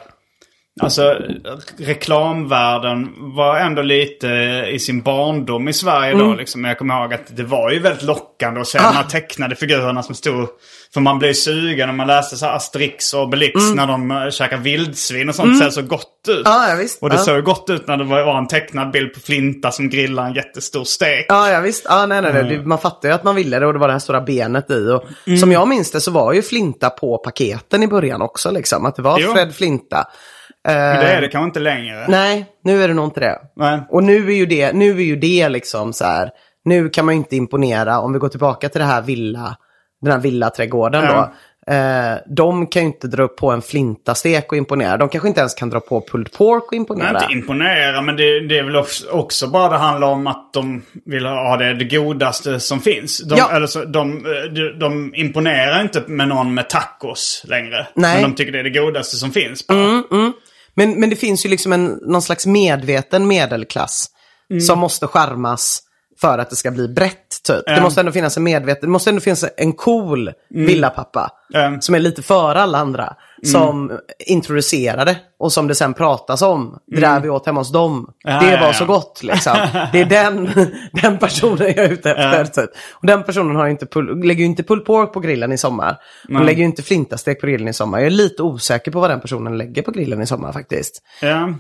[0.81, 1.19] alltså,
[1.79, 4.27] reklamvärlden var ändå lite
[4.73, 6.27] i sin barndom i Sverige Mm.
[6.29, 6.35] då.
[6.35, 6.61] Liksom.
[6.63, 8.91] Men jag kommer ihåg att det var ju väldigt lockande att se de Ah.
[8.91, 10.49] här tecknade figurerna som stod...
[10.95, 14.57] För man blev sugen när man läste så Asterix och Obelix när de uh, käkar
[14.57, 15.59] vildsvin och sånt.
[15.61, 16.47] Det ser så gott ut.
[16.47, 16.59] Mm.
[16.69, 17.03] Ja, visst.
[17.03, 17.23] Och det Ja.
[17.23, 20.85] såg gott ut när det var en tecknad bild på Flinta som grillar en jättestor
[20.85, 21.27] stek.
[21.29, 21.87] Ja, ja visst.
[21.89, 22.55] Ja, nej, nej, nej.
[22.55, 22.69] Mm.
[22.69, 24.89] Man fattar ju att man ville det och det var det här stora benet i.
[24.91, 25.05] Och
[25.39, 28.51] Som jag minns det så var ju Flinta på paketen i början också.
[28.51, 28.87] Liksom.
[28.87, 29.33] Att det var Jo.
[29.33, 30.05] Fred Flinta.
[30.65, 32.05] Men det Eh, är det kanske inte längre.
[32.09, 33.39] Nej, nu är det nog inte det.
[33.57, 33.81] Nej.
[33.91, 36.31] Och nu är ju det, nu är ju det liksom så här.
[36.65, 39.57] Nu kan man ju inte imponera om vi går tillbaka till det här villa,
[40.03, 41.13] den här villaträdgården Ja.
[41.13, 41.33] då.
[41.73, 44.97] Eh, de kan ju inte dra upp på en flintastek och imponera.
[44.97, 47.13] De kanske inte ens kan dra på pulled pork och imponera.
[47.13, 48.77] Nej, inte imponera, men det, det är väl
[49.13, 53.19] också, bara det handlar om att de vill ha det, det godaste som finns.
[53.29, 53.51] De, Ja.
[53.53, 54.23] eller så, de,
[54.55, 57.87] de, de imponerar inte med någon med tacos längre.
[57.95, 58.21] Nej.
[58.23, 59.67] Men de tycker det är det godaste som finns.
[59.67, 60.03] Bara.
[60.75, 64.09] Men, men det finns ju liksom en, någon slags medveten medelklass
[64.51, 64.61] Mm.
[64.61, 65.83] som måste skärmas
[66.21, 67.32] för att det ska bli brett.
[67.47, 67.67] Typ.
[67.67, 71.31] Det måste ändå finnas en medveten, det måste ändå finnas en cool villapappa.
[71.55, 71.81] Mm.
[71.81, 73.15] Som är lite före alla andra.
[73.45, 76.79] Som introducerar det och som det sen pratas om.
[76.87, 78.11] Det där vi åt hemma hos dem.
[78.25, 78.51] Ja, det Mm.
[78.55, 78.73] ja, var ja.
[78.73, 79.57] så gott liksom.
[79.93, 80.51] Det är den,
[81.03, 82.45] den personen jag är ute efter.
[82.63, 82.71] Typ.
[82.93, 85.97] Och den personen har inte pull, lägger ju inte pulled pork på grillen i sommar.
[86.29, 87.99] Hon lägger ju inte flintastek på grillen i sommar.
[87.99, 91.03] Jag är lite osäker på vad den personen lägger på grillen i sommar faktiskt.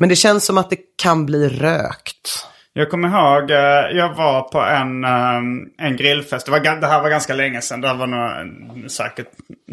[0.00, 2.46] Men det känns som att det kan bli rökt.
[2.74, 6.46] Jag kommer ihåg, eh, jag var på en, eh, en grillfest.
[6.46, 7.80] Det, var, det här var ganska länge sedan.
[7.80, 9.28] Det här var nog, eh, säkert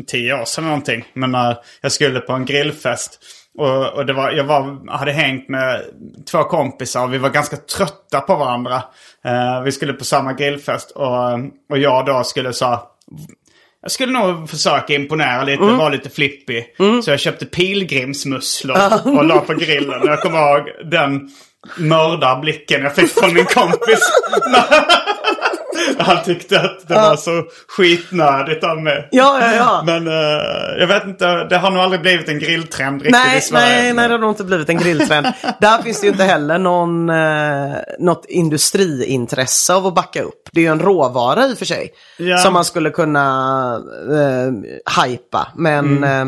[0.07, 1.05] tio år sedan någonting.
[1.13, 3.19] Men jag skulle på en grillfest.
[3.57, 5.81] Och, och det var, jag var, hade hängt med
[6.31, 8.83] två kompisar och vi var ganska trötta på varandra.
[9.25, 11.33] Eh, vi skulle på samma grillfest och,
[11.69, 12.79] och jag då skulle så
[13.81, 16.75] jag skulle nog försöka imponera lite, vara lite flippig.
[17.03, 18.77] Så jag köpte pilgrimsmusslor
[19.17, 20.01] och la på grillen.
[20.05, 21.29] Jag kommer ihåg den
[21.77, 23.99] mördarblicken jag fick från min kompis.
[25.97, 29.07] Han tyckte att det var så skitnödigt av mig.
[29.11, 29.83] Ja, ja, ja.
[29.85, 33.41] Men eh, jag vet inte, det har nog aldrig blivit en grilltrend riktigt Nej, i
[33.41, 33.81] Sverige.
[33.81, 35.27] nej, nej, det har nog inte blivit en grilltrend.
[35.61, 40.49] Där finns det ju inte heller någon, eh, något industriintresse av att backa upp.
[40.51, 41.89] Det är ju en råvara i och för sig.
[42.17, 42.37] Ja.
[42.37, 43.81] Som man skulle kunna
[44.11, 45.47] eh, hypa.
[45.55, 46.25] Men eh,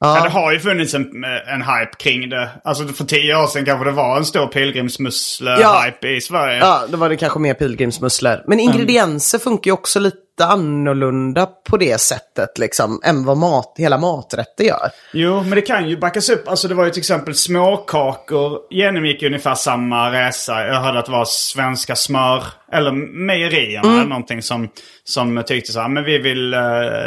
[0.00, 2.48] Ja, det har ju funnits en, en hype kring det.
[2.64, 6.08] Alltså för tio år sedan kanske det var en stor pilgrimsmussle-hype Ja.
[6.08, 6.58] i Sverige.
[6.58, 8.42] ja, då var det kanske mer pilgrimsmusslor.
[8.46, 10.16] Men ingredienser funkar ju också lite
[10.46, 14.90] annorlunda på det sättet liksom än vad mat, hela maträtter gör.
[15.12, 16.48] Jo, men det kan ju backas upp.
[16.48, 20.66] Alltså det var ju till exempel småkakor genomgick ungefär samma resa.
[20.66, 22.92] Jag hörde att det var svenska smör, eller
[23.26, 24.68] mejerierna eller någonting som,
[25.04, 26.60] som tyckte så här, men vi vill, eh,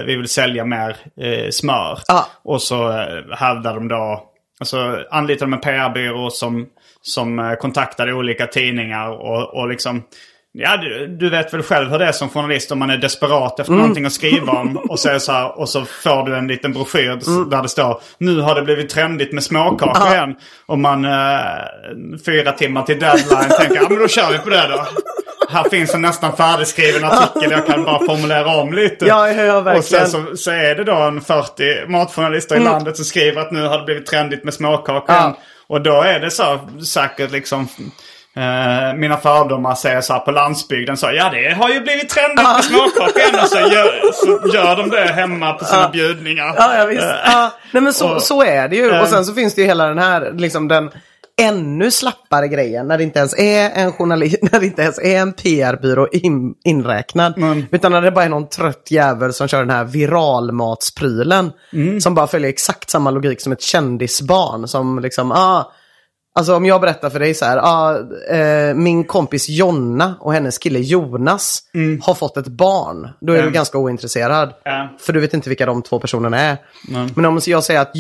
[0.06, 2.00] vi vill sälja mer eh, smör.
[2.08, 2.28] Ja.
[2.44, 4.24] Och så eh, hävdade de då,
[4.60, 6.68] alltså anlitade de en PR-byrå som,
[7.02, 10.04] som eh, kontaktade olika tidningar och, och liksom
[10.54, 13.60] Ja, du, du vet väl själv hur det är som journalist om man är desperat
[13.60, 14.78] efter någonting att skriva om.
[14.78, 18.40] Och så, så, här, och så får du en liten broschyr där det står Nu
[18.42, 20.36] har det blivit trendigt med småkakor igen.
[20.66, 21.12] Och man eh,
[22.26, 24.86] fyra timmar till deadline tänker ja men då kör vi på det då.
[25.50, 27.52] Här finns en nästan färdigskriven artikel.
[27.52, 29.06] Jag kan bara formulera om lite.
[29.06, 30.28] Ja, ja, ja, Och sen verkligen.
[30.28, 33.78] så, så är det då en 40 matjournalister i landet som skriver att nu har
[33.78, 35.34] det blivit trendigt med småkakor igen.
[35.68, 37.68] Och då är det så säkert liksom...
[38.36, 42.44] Eh, mina fördomar säger så här på landsbygden så ja det har ju blivit trendigt
[42.48, 43.42] med småkakor.
[43.42, 46.54] Och så gör, så gör de det hemma på sina bjudningar.
[46.58, 47.02] Ja, ja visst.
[47.04, 48.92] Eh, nej men så, och- så är det ju.
[48.92, 49.02] eh.
[49.02, 50.90] Och sen så finns det ju hela den här, liksom den
[51.42, 55.18] ännu slappare grejen när det inte ens är en journalist, när det inte ens är
[55.20, 57.38] en PR-byrå in, inräknad.
[57.38, 57.66] Mm.
[57.72, 61.52] Utan när det bara är någon trött jävel som kör den här viralmatsprylen.
[61.74, 62.02] Mm.
[62.02, 64.68] Som bara följer exakt samma logik som ett kändisbarn.
[64.68, 65.72] Som liksom, ah,
[66.34, 67.98] Alltså om jag berättar för dig så här, ah,
[68.36, 71.60] eh, min kompis Jonna och hennes kille Jonas
[72.02, 73.10] har fått ett barn.
[73.22, 73.54] Då är du Mm.
[73.54, 74.54] ganska ointresserad.
[74.64, 74.90] Ja.
[75.00, 76.58] För du vet inte vilka de två personerna är.
[77.16, 77.92] Men om jag säger att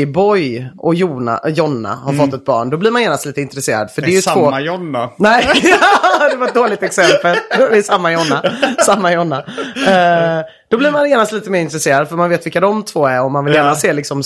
[0.00, 3.90] Jockiboi och Jona, Jonna har fått ett barn, då blir man genast lite intresserad.
[3.90, 4.58] För det är ju samma två...
[4.60, 5.10] Jonna.
[5.18, 5.48] Nej,
[6.30, 7.36] det var ett dåligt exempel.
[7.58, 8.42] Det är samma Jonna.
[8.86, 9.38] Samma Jonna.
[9.86, 13.22] Eh, då blir man genast lite mer intresserad för man vet vilka de två är
[13.24, 13.60] och man vill Ja.
[13.60, 14.22] gärna se liksom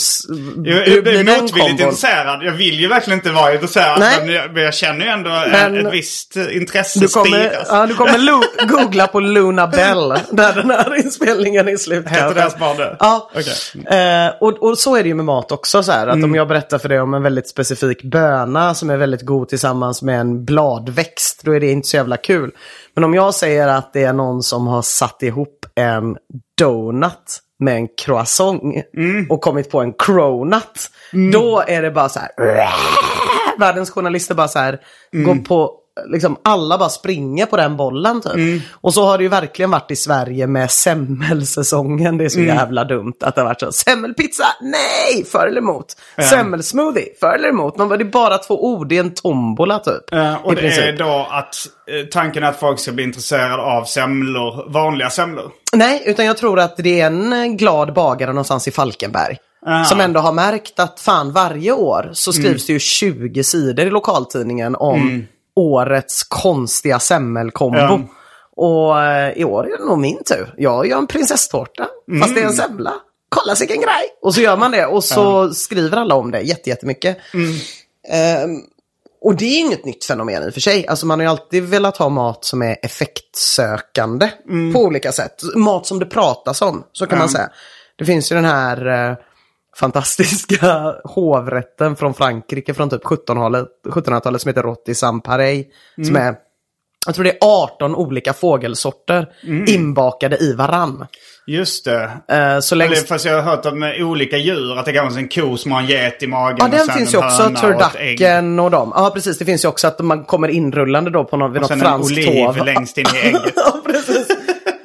[0.65, 2.43] Jag, jag blir motvilligt intresserad.
[2.43, 4.01] Jag vill ju verkligen inte vara intresserad.
[4.01, 4.17] Nej.
[4.27, 7.95] Men jag, men jag känner ju ändå Men- ett visst intresse Du kommer, ja, du
[7.95, 12.09] kommer googla på Luna Bell när den här inspelningen är slut.
[12.09, 12.97] Heter deras barn det?
[13.01, 13.31] Ja.
[13.35, 13.99] Okej.
[14.01, 15.60] Eh, och, och så är det ju med mat också.
[15.67, 16.31] Så här, att Mm.
[16.31, 20.03] Om jag berättar för dig om en väldigt specifik böna som är väldigt god tillsammans
[20.03, 22.51] med en bladväxt, då är det inte så jävla kul.
[22.95, 26.17] Men om jag säger att det är någon som har satt ihop en
[26.59, 28.63] donut med en croissant
[28.97, 29.27] Mm.
[29.31, 30.91] och kommit på en cronut,
[31.33, 32.31] då är det bara så här.
[33.59, 34.81] Världens journalister bara så här,
[35.15, 35.27] Mm.
[35.27, 35.73] går på
[36.09, 38.35] Liksom alla bara springer på den bollen typ.
[38.35, 38.61] Mm.
[38.73, 42.19] Och så har det ju verkligen varit i Sverige med semmelsäsongen.
[42.19, 42.57] Det är så Mm.
[42.57, 43.73] jävla dumt att det har varit så.
[43.73, 45.25] Semmelpizza, nej!
[45.25, 45.87] För eller emot.
[46.31, 47.79] Semmelsmoothie, för eller emot.
[47.79, 50.13] Man bara, det är bara två ord, det är en tombola typ.
[50.13, 50.85] Eh, och det princip.
[50.85, 51.55] är då att
[51.91, 55.51] eh, tanken är att folk ska bli intresserade av semlor, vanliga semlor.
[55.73, 59.37] Nej, utan jag tror att det är en eh, glad bagare någonstans i Falkenberg.
[59.67, 59.85] Aha.
[59.85, 62.57] Som ändå har märkt att fan varje år så skrivs Mm.
[62.67, 65.27] det ju 20 sidor i lokaltidningen om
[65.61, 67.79] årets konstiga semmelkombo.
[67.79, 68.01] Ja.
[68.57, 70.55] Och eh, i år är det nog min tur.
[70.57, 71.87] Jag gör en prinsesstårta,
[72.21, 72.93] fast det är en semla.
[73.29, 74.05] Kolla vilken grej!
[74.23, 77.19] Och så gör man det och så skriver alla om det jätte- jättemycket.
[78.09, 78.61] Ehm,
[79.23, 80.87] och det är inget nytt fenomen i och för sig.
[80.87, 84.31] Alltså man har ju alltid velat ha mat som är effektsökande
[84.75, 85.43] på olika sätt.
[85.57, 87.49] Mat som det pratas om, så kan man säga.
[87.99, 89.17] Det finns ju den här eh,
[89.77, 95.65] fantastiska hovrätten från Frankrike från typ 1700-talet 1700-talet som heter rôti sans pareil.
[96.07, 96.35] Som är,
[97.07, 99.27] jag tror det är 18 olika fågelsorter
[99.67, 101.07] inbakade i varann.
[101.47, 102.11] Just det.
[102.29, 104.79] Eh, så längst fast jag har hört om olika djur.
[104.79, 106.59] Att det kan vara en ko som har en get i magen.
[106.61, 107.43] Ja, den finns ju också.
[107.43, 107.93] höna och.
[107.93, 108.93] Turducken och, de.
[108.97, 109.39] Ja, precis.
[109.39, 112.27] Det finns ju också att man kommer inrullande då på något, vid Och något franskt
[112.29, 112.65] hov.
[112.65, 113.53] längst in i ägget.
[113.57, 113.81] ja.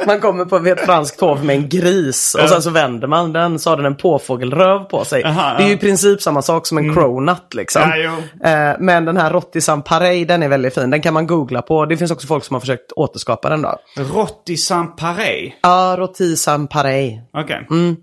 [0.06, 3.60] Man kommer på ett franskt hov med en gris och sen så vänder man den
[3.60, 5.24] så har den en påfågelröv på sig.
[5.24, 5.78] Aha, det är ju ja.
[5.78, 7.82] i princip samma sak som en cronut liksom.
[7.82, 8.50] Ja.
[8.50, 10.90] Eh, men den här Rottisan Parey, den är väldigt fin.
[10.90, 11.86] Den kan man googla på.
[11.86, 13.78] Det finns också folk som har försökt återskapa den då.
[13.98, 15.54] Rotti sans pareil.
[15.62, 17.20] Ja, Rottisan Parey.
[17.34, 17.68] Okej.
[17.70, 17.96] Mm.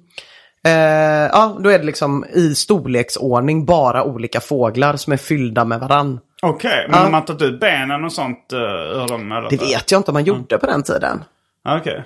[0.66, 5.80] Eh, ja, då är det liksom i storleksordning bara olika fåglar som är fyllda med
[5.80, 6.20] varann.
[6.42, 8.58] Okej, men har man tagit ut benen och sånt uh,
[9.02, 9.32] ur dem?
[9.32, 9.50] Eller?
[9.50, 11.24] Det vet jag inte om man gjorde på den tiden.
[11.68, 12.04] Okej.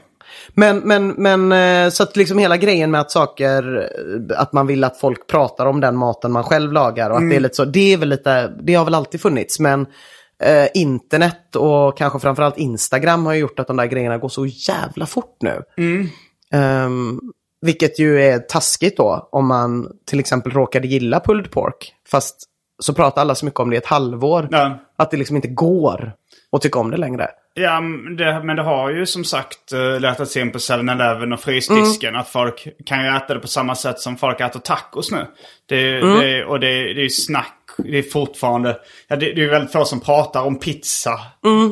[0.55, 3.89] Men, men, men eh, så att liksom hela grejen med att saker,
[4.31, 7.31] eh, att man vill att folk pratar om den maten man själv lagar och att
[7.31, 9.87] det är lite så, det är väl lite, det har väl alltid funnits men
[10.43, 14.47] eh, internet och kanske framförallt Instagram har ju gjort att de där grejerna går så
[14.47, 15.63] jävla fort nu.
[16.53, 17.21] Ehm,
[17.61, 21.95] vilket ju är taskigt då om man till exempel råkade gilla pulled pork.
[22.11, 22.37] Fast
[22.79, 24.49] så pratar alla så mycket om det i ett halvår.
[24.51, 24.79] Ja.
[24.99, 26.13] Att det liksom inte går
[26.53, 27.29] att tycka om det längre.
[27.55, 31.41] Ja, men det, men det har ju som sagt uh, lättats in på 7-Eleven och
[31.41, 32.09] frysdisken.
[32.09, 32.21] Mm.
[32.21, 35.27] Att folk kan ju äta det på samma sätt som folk äter tacos nu.
[35.69, 36.21] Det, Mm.
[36.21, 37.53] det, och det, det är ju snack.
[37.79, 38.77] Det är fortfarande...
[39.09, 41.21] Ja, det, det är väldigt få som pratar om pizza.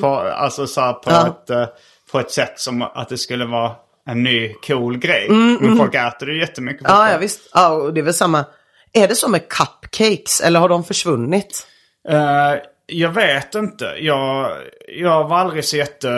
[0.01, 1.23] På, alltså så här, på, Mm.
[1.23, 1.29] Ja.
[1.29, 1.75] ett, eh,
[2.13, 3.73] på ett sätt som att det skulle vara
[4.07, 5.29] en ny cool grej.
[5.61, 6.89] Men folk äter det ju jättemycket.
[6.89, 7.41] Mm, Ja, ja visst.
[7.55, 8.45] Ja, och det är väl samma.
[8.95, 11.67] Är det så med cupcakes eller har de försvunnit?
[12.09, 12.55] Eh,
[12.87, 13.85] jag vet inte.
[13.85, 14.51] Jag,
[14.89, 16.09] jag var aldrig så jätte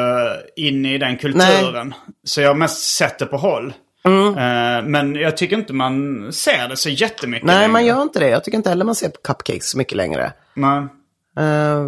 [0.57, 1.95] inne i den kulturen.
[2.25, 3.73] Så jag har mest sett det på håll.
[4.05, 4.29] Mm.
[4.29, 7.69] Eh, men jag tycker inte man ser det så jättemycket Nej, längre.
[7.73, 8.29] man gör inte det.
[8.29, 10.33] Jag tycker inte heller man ser på cupcakes så mycket längre.
[10.55, 10.79] Nej.
[11.39, 11.87] Eh,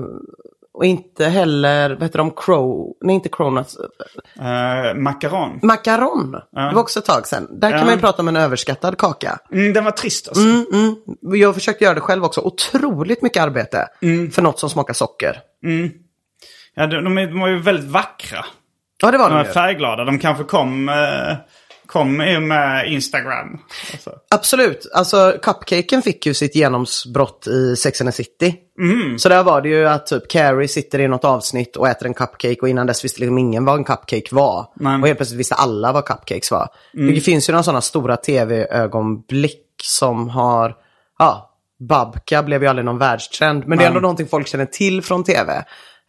[0.79, 3.77] och inte heller, vad heter de, crow, nej inte cronuts,
[4.41, 5.59] Uh, macaron.
[5.63, 6.33] macaron.
[6.33, 6.41] Det
[6.75, 7.49] var också ett tag sedan.
[7.61, 7.85] Där kan Ja.
[7.85, 9.39] man ju prata om en överskattad kaka.
[9.53, 10.43] Mm, den var trist alltså.
[11.37, 12.41] Jag har försökt göra det själv också.
[12.41, 14.31] Otroligt mycket arbete Mm.
[14.31, 15.39] för något som smakar socker.
[16.75, 18.45] Ja, de, de, var ju väldigt vackra.
[19.03, 19.53] Ja, det var De de är ju.
[19.53, 20.05] färgglada.
[20.05, 21.37] De kanske kom, eh,
[21.89, 23.59] kom i och med Instagram.
[23.93, 24.11] Alltså.
[24.31, 24.91] Absolut.
[24.95, 28.55] Alltså cupcaken fick ju sitt genomsbrott i Sex and the City.
[28.81, 29.19] Mm.
[29.19, 32.15] Så där var det ju att typ Carrie sitter i något avsnitt och äter en
[32.15, 34.67] cupcake och innan dess visste liksom ingen vad en cupcake var.
[34.77, 35.01] Nej.
[35.01, 36.69] Och helt plötsligt visste alla vad cupcakes var.
[36.95, 37.15] Mm.
[37.15, 40.75] Det finns ju några sådana stora tv-ögonblick som har,
[41.19, 41.45] ja,
[41.89, 43.67] Babka blev ju aldrig någon världstrend.
[43.67, 45.65] Men det är ändå någonting folk känner till från tv.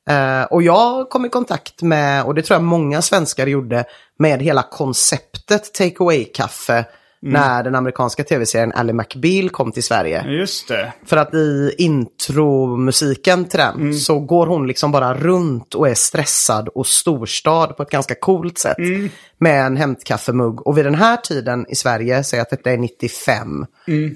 [0.10, 3.86] Eh, och jag kom i kontakt med, och det tror jag många svenskar gjorde,
[4.20, 6.86] med hela konceptet take away-kaffe
[7.22, 10.24] när den amerikanska tv-serien Ally McBeal kom till Sverige.
[10.28, 10.94] Just det.
[11.06, 16.68] För att i intromusiken till den så går hon liksom bara runt och är stressad
[16.68, 18.78] och storstad på ett ganska coolt sätt.
[19.38, 20.68] Med en hämtkaffemugg.
[20.68, 23.66] Och vid den här tiden i Sverige, säg att detta är 95,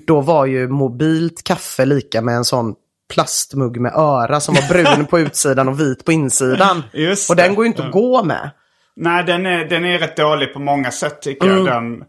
[0.06, 2.76] då var ju mobilt kaffe lika med en sån
[3.14, 6.84] plastmugg med öra som var brun på utsidan och vit på insidan.
[6.94, 8.50] Just och den går ju inte att gå med.
[8.96, 11.66] Nej, den är, den är rätt dålig på många sätt tycker Mm.
[11.66, 11.76] jag.
[11.76, 12.04] Den,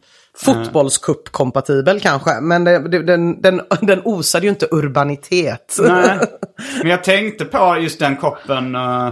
[0.45, 5.77] Fotbollscup-kompatibel kanske, men det, det, den, den, den osade ju inte urbanitet.
[5.83, 6.19] Nej.
[6.83, 9.11] Men jag tänkte på just den koppen eh,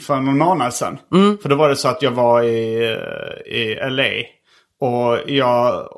[0.00, 0.98] för någon månad sedan.
[1.14, 1.38] Mm.
[1.38, 4.04] För då var det så att jag var i, eh, i LA.
[4.80, 5.88] Och jag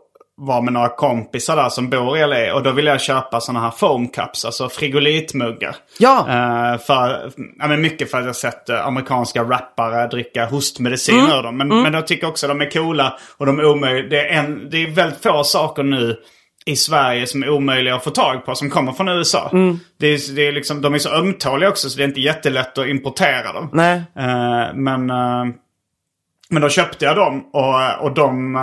[0.47, 2.55] var med några kompisar där som bor i LA.
[2.55, 5.77] Och då ville jag köpa sådana här foam cups, alltså frigolitmuggar.
[5.99, 6.19] Ja.
[6.19, 11.39] Eh, för, ja, men mycket för att jag sett eh, amerikanska rappare dricka hostmedicin Mm.
[11.39, 11.57] ur dem.
[11.57, 14.09] Men, men jag tycker också de är coola och de är omöjliga.
[14.09, 16.17] Det är, en, det är väldigt få saker nu
[16.67, 19.51] i Sverige som är omöjliga att få tag på som kommer från USA.
[19.53, 19.79] Mm.
[20.01, 22.79] Det är, det är liksom, de är så ömtåliga också så det är inte jättelätt
[22.79, 23.71] att importera dem.
[23.73, 24.03] Nej.
[24.19, 25.45] Eh, men, eh,
[26.51, 28.57] men då köpte jag dem och, och de,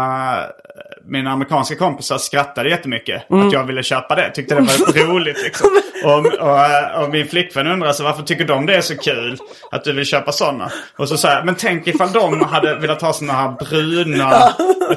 [1.07, 3.29] mina amerikanska kompisar skrattade jättemycket.
[3.29, 3.47] Mm.
[3.47, 4.31] Att jag ville köpa det.
[4.31, 5.67] Tyckte det var roligt liksom.
[6.03, 9.37] Och, och, eh, och min flickvän undrade så varför tycker de det är så kul?
[9.71, 10.71] Att du vill köpa sådana.
[10.97, 14.53] Och så sa jag, men tänk ifall de hade velat ha sådana här bruna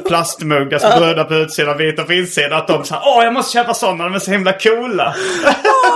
[0.09, 2.53] plastmuggar som bruna på utsidan och vita på insidan.
[2.59, 5.15] Att de sa, åh jag måste köpa sådana, de är så himla coola.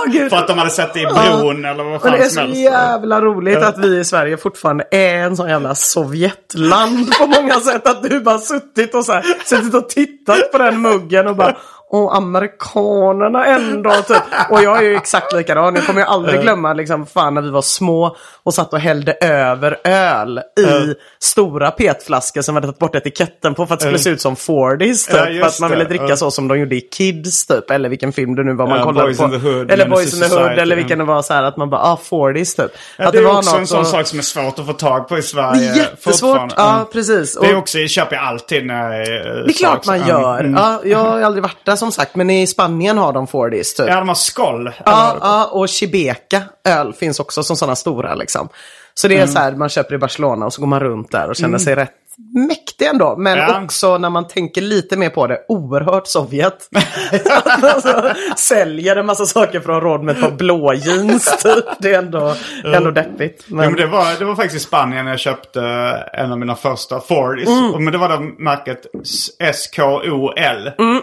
[0.07, 0.29] gud.
[0.29, 2.39] För att de hade sett det i bron eller vad fan det är som så
[2.41, 2.57] helst.
[2.57, 7.87] jävla roligt att vi i Sverige fortfarande är en sån jävla Sovjetland på många sätt.
[7.87, 11.35] Att du bara suttit och så här, suttit och tittat Tittat på den muggen och
[11.35, 11.57] bara
[11.95, 13.91] Åh, amerikanerna ändå.
[13.91, 14.17] Typ.
[14.49, 15.75] Och jag är ju exakt likadan.
[15.75, 19.13] Jag kommer ju aldrig glömma liksom, fan när vi var små och satt och hällde
[19.21, 23.83] över öl i stora petflaskor som vi hade tagit bort etiketten på för att det
[23.83, 25.07] skulle se ut som 40s.
[25.11, 25.89] Typ, Ja, för att man ville det.
[25.89, 26.15] dricka Ja.
[26.15, 27.71] så som de gjorde i Kids typ.
[27.71, 29.27] Eller vilken film det nu var man Ja, kollade Boys på.
[29.27, 30.39] Hood, eller Boys in the Hood.
[30.41, 32.71] Society, Eller vilken det var så här att man bara, ah 40s typ.
[32.97, 34.65] Ja, att det är var också en något sån och- sak som är svårt att
[34.65, 35.75] få tag på i Det Sverige.
[35.75, 36.53] jättesvårt.
[36.57, 36.85] Ja, Mm.
[36.93, 37.37] precis.
[37.41, 40.07] Det är Och- också, det köper jag alltid när jag Det är klart man Mm.
[40.07, 40.39] gör.
[40.39, 40.53] Mm.
[40.53, 43.87] Ja, jag har aldrig varit där som sagt, men i Spanien har de 40s typ.
[43.87, 44.71] Ja, de har skoll.
[44.85, 48.49] Ja, ja, och Chibeca öl finns också som sådana stora liksom.
[48.93, 49.17] Så Mm.
[49.17, 51.35] det är så här, man köper i Barcelona och så går man runt där och
[51.35, 51.91] känner sig rätt
[52.47, 53.15] mäktig ändå.
[53.17, 53.61] Men Ja.
[53.63, 56.69] också när man tänker lite mer på det, oerhört Sovjet.
[57.61, 61.65] alltså, säljer en massa saker ha råd med ett par blå jeans typ.
[61.79, 63.45] Det är ändå, är ändå deppigt.
[63.47, 65.61] Ja, men det, var, det var faktiskt i Spanien jag köpte
[66.13, 67.47] en av mina första 40s.
[67.69, 67.83] Mm.
[67.83, 68.85] Men det var det märket
[69.53, 70.33] SKOL.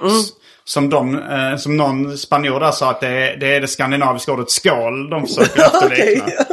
[0.07, 0.29] S-
[0.65, 4.33] Som, de, eh, som någon spanjor där sa att det är, det är det skandinaviska
[4.33, 6.27] ordet skål de försöker efterlikna.
[6.27, 6.45] Eh,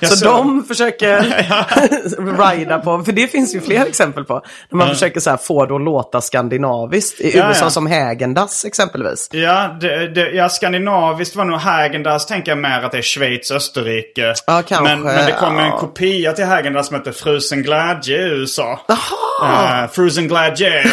[0.00, 1.20] jag Så såg- de försöker
[2.56, 4.42] rida på, för det finns ju fler exempel på.
[4.70, 7.20] När man försöker så här få det att låta skandinaviskt.
[7.20, 7.70] I Ja, USA ja.
[7.70, 9.28] som Hägendas exempelvis.
[9.32, 13.50] Ja, det, det, ja, skandinaviskt var nog Häagen-Dazs tänker jag mer att det är Schweiz,
[13.50, 14.34] Österrike.
[14.46, 18.28] Ja, kanske, men, men det kom en kopia till Häagen-Dazs som heter Frusen Glädje i
[18.30, 18.80] USA.
[18.88, 19.84] Jaha!
[19.84, 20.84] Uh, Frusen Glädje.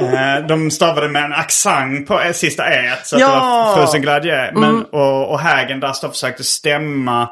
[0.00, 3.26] Eh, de stavade med en accent på eh, sista e så Ja!
[3.28, 4.50] det var Frusen Glädje.
[4.54, 7.28] Men, och, och Häagen-Dazs då försökte stämma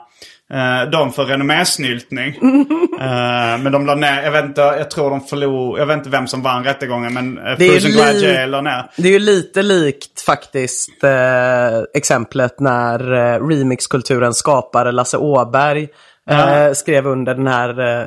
[0.54, 2.34] eh, dem för renommésnyltning.
[3.00, 6.10] Eh, men de la ner, jag vet inte, jag tror de förlorade, jag vet inte
[6.10, 8.90] vem som vann rättegången men li- Glädje la ner.
[8.96, 15.88] Det är ju lite likt faktiskt eh, exemplet när eh, remixkulturens skapare Lasse Åberg
[16.28, 18.06] eh, skrev under den här eh,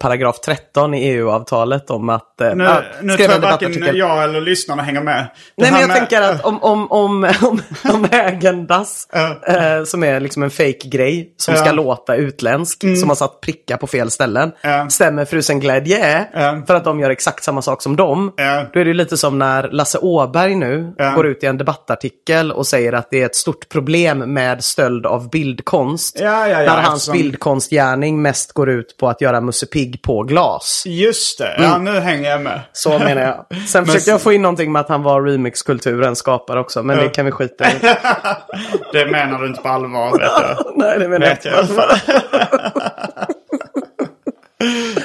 [0.00, 2.40] paragraf 13 i EU-avtalet om att...
[2.40, 2.68] Eh, Nu,
[3.02, 5.26] nu tror jag varken jag eller lyssnarna hänger med.
[5.56, 7.60] Det Nej men jag med- tänker att om, om, om, om,
[7.94, 9.08] om Häagen-Dazs,
[9.48, 13.86] eh, som är liksom en fake-grej som ska låta utländsk, som har satt prickar på
[13.86, 14.52] fel ställen,
[14.88, 16.26] stämmer Frusen Glädje
[16.66, 18.32] för att de gör exakt samma sak som dem.
[18.72, 22.66] Då är det lite som när Lasse Åberg nu går ut i en debattartikel och
[22.66, 26.20] säger att det är ett stort problem med stöld av bildkonst.
[26.20, 27.12] När hans eftersom-
[27.54, 30.82] bildkonstgärning mest går ut på att göra Musse Pigg på glas.
[30.86, 32.60] Just det, ja nu hänger jag med.
[32.72, 33.68] Så menar jag.
[33.68, 37.08] Sen försökte jag få in någonting med att han var remixkulturens skapare också, men det
[37.08, 37.74] kan vi skita i.
[38.92, 40.72] Det menar du inte på allvar vet du.
[40.84, 42.00] Nej, det menar jag Vet jag inte.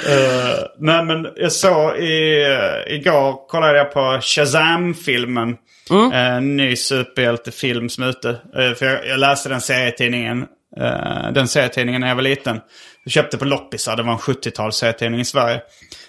[0.08, 5.56] Eh, nej men jag såg i, uh, igår kollade jag på Shazam-filmen.
[5.90, 6.12] Mm.
[6.12, 8.28] Eh, En ny superhjältefilm som är ute.
[8.28, 10.46] Eh, för jag, jag läste den serietidningen.
[10.80, 12.60] Uh, den serietidningen när jag var liten.
[13.04, 15.60] Jag köpte på loppisar, det var en 70-tals serietidning i Sverige.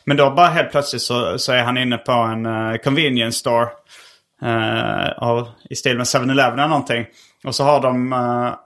[0.05, 3.67] Men då bara helt plötsligt så, så är han inne på en uh, convenience store.
[4.43, 7.05] Uh, av, I stil med 7-Eleven eller någonting.
[7.43, 8.13] Och så har de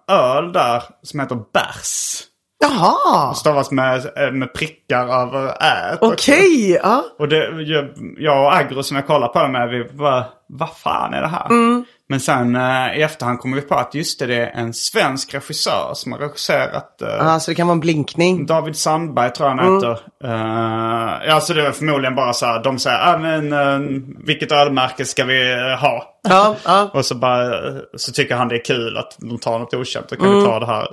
[0.08, 2.24] öl där som heter bärs.
[2.60, 6.02] Jaha, Stavas med, eh, med prickar av ät.
[6.02, 6.14] också.
[6.14, 6.80] okej.
[6.84, 7.04] Ja.
[7.20, 11.14] Och det, jag, jag och Agro som jag kollar på med, vi bara, vad fan
[11.14, 11.46] är det här?
[11.50, 11.86] Mm.
[12.10, 15.34] Men sen eh, i efterhand kommer vi på att just det, det är en svensk
[15.34, 18.46] regissör som har regisserat eh, Ja, så det kan vara en blinkning.
[18.46, 19.76] David Sandberg tror jag han Mm.
[19.76, 20.00] heter.
[21.28, 25.06] Ja, så det är förmodligen bara så här, de säger, ah, men eh, vilket ölmärke
[25.06, 26.04] ska vi eh, ha?
[26.30, 26.90] Ja, ja.
[26.94, 30.10] Och så bara, eh, så tycker han det är kul att de tar något okänt,
[30.10, 30.40] då kan Mm.
[30.40, 30.88] vi ta det här.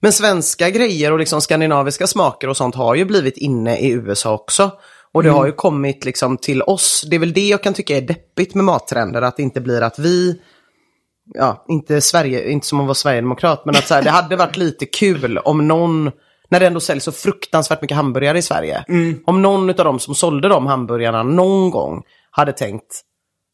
[0.00, 4.34] Men svenska grejer och liksom skandinaviska smaker och sånt har ju blivit inne i USA
[4.34, 4.70] också.
[5.12, 7.04] Och det har ju kommit liksom till oss.
[7.10, 9.22] Det är väl det jag kan tycka är deppigt med mattrender.
[9.22, 10.40] Att det inte blir att vi,
[11.34, 14.56] ja, inte Sverige, inte som att vara Sverigedemokrat, men att så här, det hade varit
[14.56, 16.10] lite kul om någon,
[16.48, 18.84] när det ändå säljs så fruktansvärt mycket hamburgare i Sverige.
[19.26, 23.00] Om någon av dem som sålde de hamburgarna någon gång hade tänkt,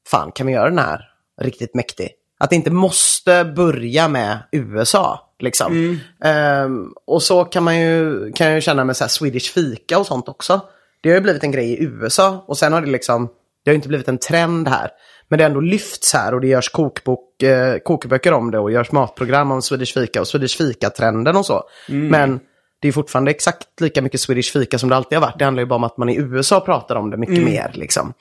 [0.08, 1.00] fan kan vi göra den här
[1.42, 2.10] riktigt mäktig?
[2.40, 5.31] Att det inte måste börja med USA.
[5.42, 6.00] Liksom.
[6.24, 10.06] Ehm, och så kan man ju, kan jag ju känna med så Swedish fika och
[10.06, 10.60] sånt också.
[11.02, 13.28] Det har ju blivit en grej i USA och sen har det liksom,
[13.64, 14.90] det har inte blivit en trend här.
[15.28, 18.72] Men det har ändå lyfts här och det görs kokbok, eh, kokböcker om det och
[18.72, 21.62] görs matprogram om Swedish fika och Swedish fika-trenden och så.
[22.10, 22.40] Men
[22.80, 25.38] det är fortfarande exakt lika mycket Swedish fika som det alltid har varit.
[25.38, 27.70] Det handlar ju bara om att man i USA pratar om det mycket mer.
[27.74, 28.12] Liksom.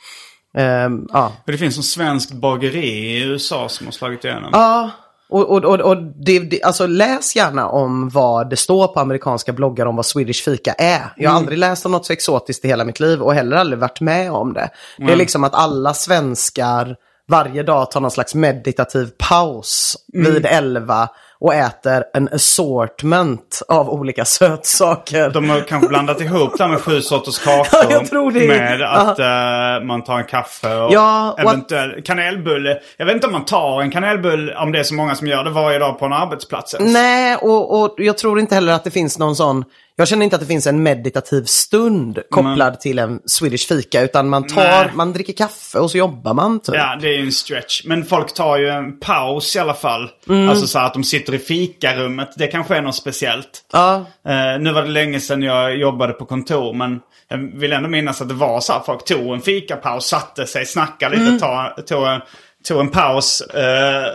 [0.57, 1.32] Ehm, ja.
[1.45, 4.49] Det finns en svenskt bageri i USA som har slagit igenom.
[4.53, 4.91] Ja,
[5.32, 9.53] och, och, och, och det, det, alltså läs gärna om vad det står på amerikanska
[9.53, 11.13] bloggar om vad Swedish fika är.
[11.17, 13.79] Jag har aldrig läst om något så exotiskt i hela mitt liv och heller aldrig
[13.79, 14.69] varit med om det.
[14.97, 16.95] Det är liksom att alla svenskar
[17.27, 21.09] varje dag tar någon slags meditativ paus vid elva
[21.42, 24.26] och äter en assortment av olika
[24.66, 25.30] sötsaker.
[25.30, 27.66] De har kanske blandat ihop det här med sju sorters kakor.
[27.84, 28.48] Ja, jag tror det.
[28.48, 32.80] Med att eh, man tar en kaffe och Ja, att- eventuellt kanelbulle.
[32.98, 35.44] Jag vet inte om man tar en kanelbulle om det är så många som gör
[35.44, 36.74] det varje dag på en arbetsplats.
[36.74, 36.94] ens.
[36.94, 39.66] Nej, och, och jag tror inte heller att det finns någon sån...
[39.96, 44.02] Jag känner inte att det finns en meditativ stund kopplad till en Swedish fika.
[44.02, 44.89] Utan man tar, Nej.
[44.94, 46.76] man dricker kaffe och så jobbar man typ.
[46.76, 47.82] Ja, det är ju en stretch.
[47.86, 50.10] Men folk tar ju en paus i alla fall.
[50.30, 50.50] Mm.
[50.50, 52.30] Alltså så att de sitter i fikarummet.
[52.38, 53.66] Det kanske är något speciellt.
[53.74, 53.96] Ja.
[54.28, 56.74] Eh, nu var det länge sedan jag jobbade på kontor.
[56.74, 58.80] Men jag vill ändå minnas att det var så här.
[58.86, 61.39] Folk tog en fikapaus, satte sig, snackade lite, Mm.
[61.39, 62.22] ta, tog, en,
[62.68, 63.42] tog en paus.
[63.42, 64.06] Eh,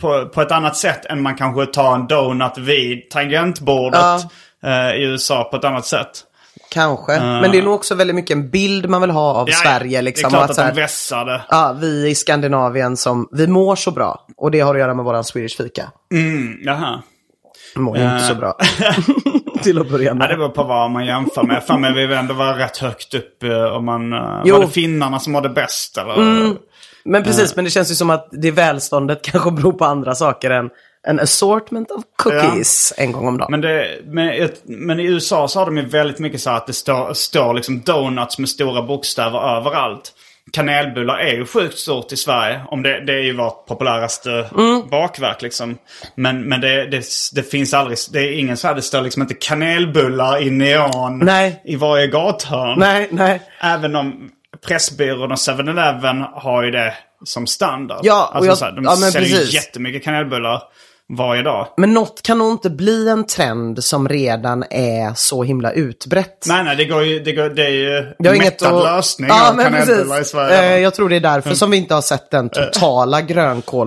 [0.00, 4.00] på, på ett annat sätt än man kanske tar en donut vid tangentbordet.
[4.00, 4.30] Ja.
[4.64, 6.08] Eh, I USA på ett annat sätt.
[6.70, 7.20] Kanske.
[7.20, 10.02] Men det är nog också väldigt mycket en bild man vill ha av Ja, Sverige.
[10.02, 11.42] Liksom, det är klart att, så här, de vässar det.
[11.50, 14.26] ja, vi i Skandinavien som, vi mår så bra.
[14.36, 15.90] Och det har att göra med våran Swedish fika.
[16.14, 17.02] Mm, jaha.
[17.76, 18.56] Mår ju inte så bra.
[19.62, 20.28] Till att börja Ja, det med.
[20.38, 21.62] beror på vad man jämför med.
[21.64, 24.12] För mig vi vill ändå vara rätt högt upp eh, om man...
[24.12, 24.54] Uh, Jo.
[24.56, 26.16] var det finnarna som mådde bäst eller?
[27.04, 30.50] Men precis, men det känns ju som att det välståndet kanske beror på andra saker
[30.50, 30.70] än
[31.06, 33.48] en assortment of cookies en gång om dagen.
[33.50, 36.66] Men, det, men, ett- men i USA så har de ju väldigt mycket så att
[36.66, 40.12] det står, står liksom donuts med stora bokstäver överallt.
[40.52, 42.60] Kanelbullar är ju sjukt stort i Sverige.
[42.68, 44.46] Om det, det är ju vårt populäraste
[44.90, 45.76] bakverk liksom.
[46.14, 49.22] Men, men det, det, det finns aldrig, det är ingen så här, det står liksom
[49.22, 51.62] inte kanelbullar i neon Nej.
[51.64, 52.78] i varje gathörn.
[52.78, 53.42] Nej, nej.
[53.60, 54.30] Även om
[54.66, 56.94] Pressbyrån och 7-Eleven har ju det
[57.24, 58.00] som standard.
[58.02, 59.54] Ja, alltså, jag- här, de ja, säljer precis.
[59.54, 60.62] jättemycket kanelbullar.
[61.18, 61.66] Varje dag.
[61.76, 66.44] Men något kan nog inte bli en trend som redan är så himla utbrett.
[66.48, 69.48] Nej, nej, det, går ju, det, går, det är ju har inget att- lösning ja,
[69.50, 70.30] av men kanelbullar i precis.
[70.32, 70.58] Sverige.
[70.58, 70.72] Mm.
[70.72, 73.20] Eh, Jag tror det är därför som vi inte har sett den totala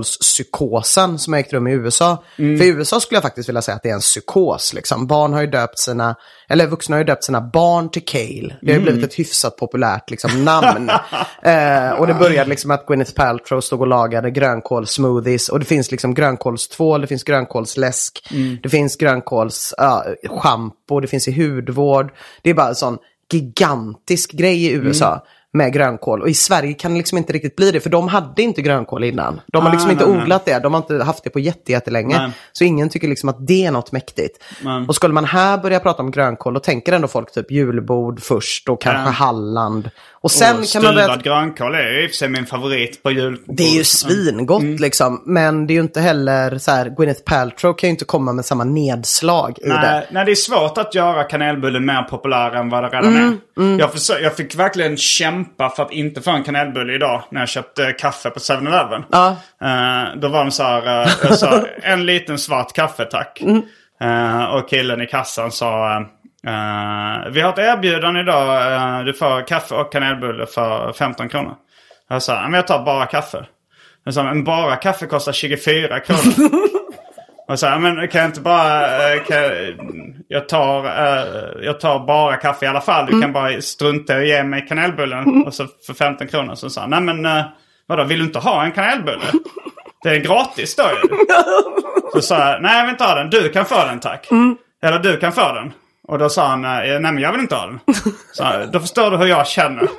[0.09, 2.23] grönkålspsykosen som har ägt rum i USA.
[2.39, 2.57] Mm.
[2.57, 4.73] För i USA skulle jag faktiskt vilja säga att det är en psykos.
[4.73, 5.07] Liksom.
[5.07, 6.15] Barn har ju döpt sina,
[6.49, 8.55] eller vuxna har ju döpt sina barn till kale.
[8.61, 8.83] Det har ju Mm.
[8.83, 10.89] blivit ett hyfsat populärt liksom, namn.
[11.41, 15.49] eh, och det började liksom att Gwyneth Paltrow stod och lagade grönkålssmoothies.
[15.49, 18.57] Och det finns liksom grönkålstvål, det finns grönkålsläsk, Mm.
[18.63, 22.11] det finns grönkålsschampo, det finns i hudvård.
[22.41, 22.97] Det är bara en sån
[23.33, 25.07] gigantisk grej i USA.
[25.11, 25.19] Mm.
[25.55, 26.21] Med grönkål.
[26.21, 27.79] Och i Sverige kan det liksom inte riktigt bli det.
[27.79, 29.41] För de hade inte grönkål innan.
[29.47, 30.23] De har Ah, liksom inte nej, nej.
[30.23, 30.59] odlat det.
[30.59, 32.17] De har inte haft det på jätte, jättelänge.
[32.17, 32.31] Nej.
[32.51, 34.43] Så ingen tycker liksom att det är något mäktigt.
[34.63, 34.85] Nej.
[34.87, 38.69] Och skulle man här börja prata om grönkål, då tänker ändå folk typ julbord först
[38.69, 39.11] och kanske.
[39.11, 39.89] Halland.
[40.25, 41.15] Och sen och kan man börja...
[41.15, 43.37] grönkål är ju i och för sig min favorit på jul.
[43.47, 44.75] Det är ju svingott Mm.
[44.75, 45.23] liksom.
[45.25, 48.45] Men det är ju inte heller så här, Gwyneth Paltrow kan ju inte komma med
[48.45, 49.73] samma nedslag i det.
[49.81, 53.15] Nej, nej, det är svårt att göra kanelbullen mer populär än vad det redan
[53.57, 53.79] Mm, är.
[53.79, 57.49] Jag, försö- jag fick verkligen kämpa för att inte få en kanelbulle idag när jag
[57.49, 59.03] köpte kaffe på 7-Eleven.
[59.11, 59.27] Ja.
[59.61, 63.41] Eh, då var de så här, eh, jag sa en liten svart kaffe tack.
[63.41, 63.61] Mm.
[64.01, 66.05] Eh, och killen i kassan sa,
[66.47, 71.55] eh, vi har ett erbjudande idag, eh, du får kaffe och kanelbulle för 15 kronor.
[72.09, 73.45] Jag sa, men jag tar bara kaffe.
[74.03, 76.49] Jag sa, men bara kaffe kostar 24 kronor.
[77.47, 78.81] Och så men kan jag inte bara...
[79.13, 79.75] eh, Kan, jag-
[80.27, 83.05] jag, tar, eh, jag tar bara kaffe i alla fall.
[83.05, 85.43] Du kan bara strunta att ge mig kanelbullen.
[85.47, 86.55] Och så för 15 kronor.
[86.55, 87.43] Så sa nej men
[87.87, 89.21] vadå, vill du inte ha en kanelbulle?
[90.03, 91.17] Det är gratis då ju.
[92.13, 93.29] Så sa jag, nej jag vill inte ha den.
[93.29, 94.27] Du kan få den tack.
[94.83, 95.73] Eller du kan få den.
[96.07, 97.79] Och då sa han, eh, nej men jag vill inte ha den.
[98.31, 99.87] Så, han, då förstår du hur jag känner.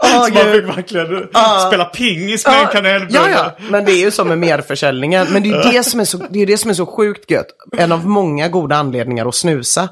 [0.00, 1.28] Åh, Så man fick verkligen
[1.68, 3.18] spela pingis med en kanelbulle.
[3.18, 5.26] Ja, ja, men det är ju som med merförsäljningen.
[5.30, 7.30] Men det är ju det som är så, det är det som är så sjukt
[7.30, 7.46] gött.
[7.76, 9.88] En av många goda anledningar att snusa.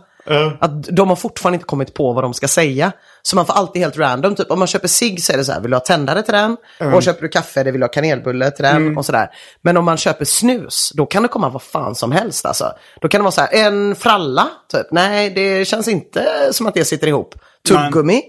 [0.60, 2.92] Att de har fortfarande inte kommit på vad de ska säga.
[3.22, 4.34] Så man får alltid helt random.
[4.34, 6.34] Typ om man köper cigg så är det så här, vill du ha tändare till
[6.34, 6.56] den?
[6.94, 8.98] Och köper du kaffe, det vill du ha kanelbulle till den?
[8.98, 9.28] Och sådär.
[9.62, 12.72] Men om man köper snus, då kan det komma vad fan som helst alltså.
[13.00, 14.86] Då kan det vara så här, en fralla, typ.
[14.90, 17.34] Nej, det känns inte som att det sitter ihop.
[17.68, 18.22] Tuggummi?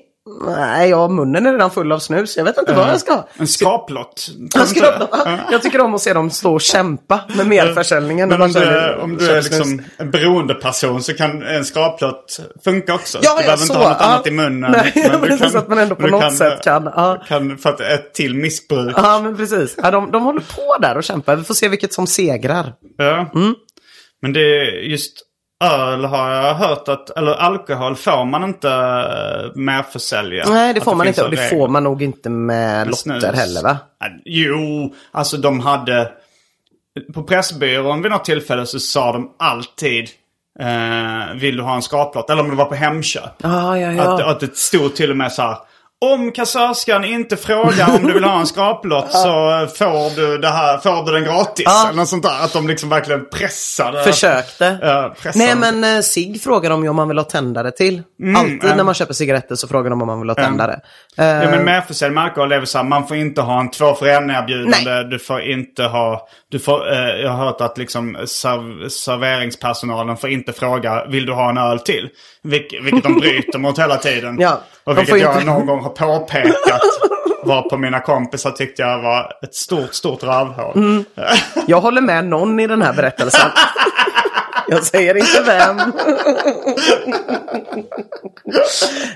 [0.45, 2.37] Nej, ja, munnen är redan full av snus.
[2.37, 3.27] Jag vet inte vad jag ska ha.
[3.37, 4.29] En skraplott.
[4.53, 5.07] Jag, ska,
[5.51, 8.29] jag tycker om att se dem stå och kämpa med merförsäljningen.
[8.29, 12.93] Men om du, är- om du är liksom en beroendeperson så kan en skraplott funka
[12.93, 13.19] också.
[13.21, 14.05] Ja, du behöver så, inte ha något ja.
[14.05, 14.71] annat i munnen.
[14.71, 17.23] Nej, men du precis, att man ändå på något sätt kan, ja.
[17.27, 17.57] kan.
[17.57, 18.93] För att ett till missbruk.
[18.97, 19.75] Ja, men precis.
[19.83, 21.35] Ja, de, de håller på där och kämpar.
[21.35, 22.73] Vi får se vilket som segrar.
[22.97, 23.31] Ja.
[23.35, 23.55] Mm.
[24.21, 25.26] Men det är just
[25.63, 30.45] öl har jag hört att, eller alkohol får man inte uh, merförsälja.
[30.49, 31.25] Nej, det Att får man finns inte.
[31.25, 31.59] Och det regler.
[31.59, 33.77] får man nog inte med lotter heller, va?
[34.25, 36.11] Jo, alltså de hade...
[37.13, 40.09] På Pressbyrån vid något tillfälle så sa de alltid
[40.59, 42.29] eh, Vill du ha en skraplott?
[42.29, 43.33] Eller om det var på Hemköp.
[43.37, 45.57] Ja, ja, Att, att det stod till och med så här.
[46.05, 50.77] Om kassörskan inte frågar om du vill ha en skraplott så får du, det här,
[50.77, 51.65] får du den gratis.
[51.65, 51.87] Ja.
[51.87, 52.43] Eller något sånt där.
[52.43, 54.03] Att de liksom verkligen pressade.
[54.03, 54.77] Försökte.
[54.81, 55.45] Ja, pressade.
[55.45, 58.03] Nej, men eh, Sig frågar de ju om man vill ha tändare till.
[58.37, 58.77] Alltid mm.
[58.77, 60.79] när man köper cigaretter så frågar de om man vill ha tändare.
[61.17, 64.29] Ja, men med är väl så här, man får inte ha en två för en
[64.29, 64.91] erbjudande.
[64.91, 65.03] Nej.
[65.03, 70.29] Du får inte ha, du får, eh, jag har hört att liksom serv, serveringspersonalen får
[70.29, 72.09] inte fråga, vill du ha en öl till?
[72.43, 74.37] Vilk, vilket de bryter mot hela tiden.
[74.41, 76.81] Ja, Och vilket jag inte- någon gång har påpekat.
[77.43, 80.73] var på mina kompisar tyckte jag var ett stort, stort rövhål.
[80.75, 81.05] Mm.
[81.67, 83.49] Jag håller med någon i den här berättelsen.
[84.67, 85.77] Jag säger inte vem.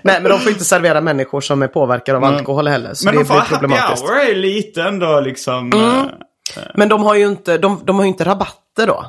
[0.01, 2.93] Nej, men de får inte servera människor som är påverkade av alkohol heller.
[2.93, 4.03] Så Men det de får blir happy problematiskt.
[4.09, 5.71] hour är lite ändå liksom...
[5.73, 5.97] Mm.
[6.57, 9.05] eh, Men de har ju inte, de, de har inte rabatter då.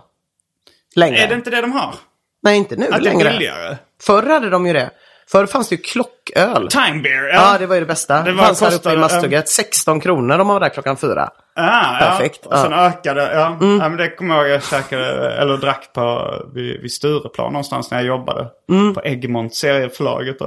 [0.96, 1.18] Längre.
[1.18, 1.94] är det inte det de har?
[2.42, 3.30] Nej, inte nu Att det är längre.
[3.30, 3.76] billigare?
[4.02, 4.90] Förr hade de ju det.
[5.32, 6.68] Förr fanns det ju klocköl.
[6.68, 8.22] Time beer, Ja, det var ju det bästa.
[8.22, 9.48] Det, var- fanns här uppe i kostade, Masthugget.
[9.48, 11.30] 16 kronor om man var där klockan fyra.
[11.56, 12.48] Ah, Perfekt, Ja.
[12.50, 12.78] Och sen ja.
[12.78, 12.92] Mm.
[12.92, 13.56] ökade, ja.
[13.60, 17.90] ja men det kommer jag ihåg jag käkade, eller drack på, vid, vid Stureplan någonstans
[17.90, 18.46] när jag jobbade.
[18.70, 18.94] Mm.
[18.94, 20.46] På Egmont serieförlaget då.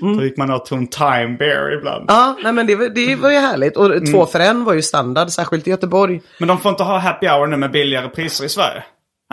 [0.16, 2.04] Då gick man och tog en time beer ibland.
[2.08, 3.76] Ja, nej men det, det var ju härligt.
[3.76, 6.20] Och två för en var ju standard, särskilt i Göteborg.
[6.38, 8.84] Men de får inte ha happy hour nu med billigare priser i Sverige.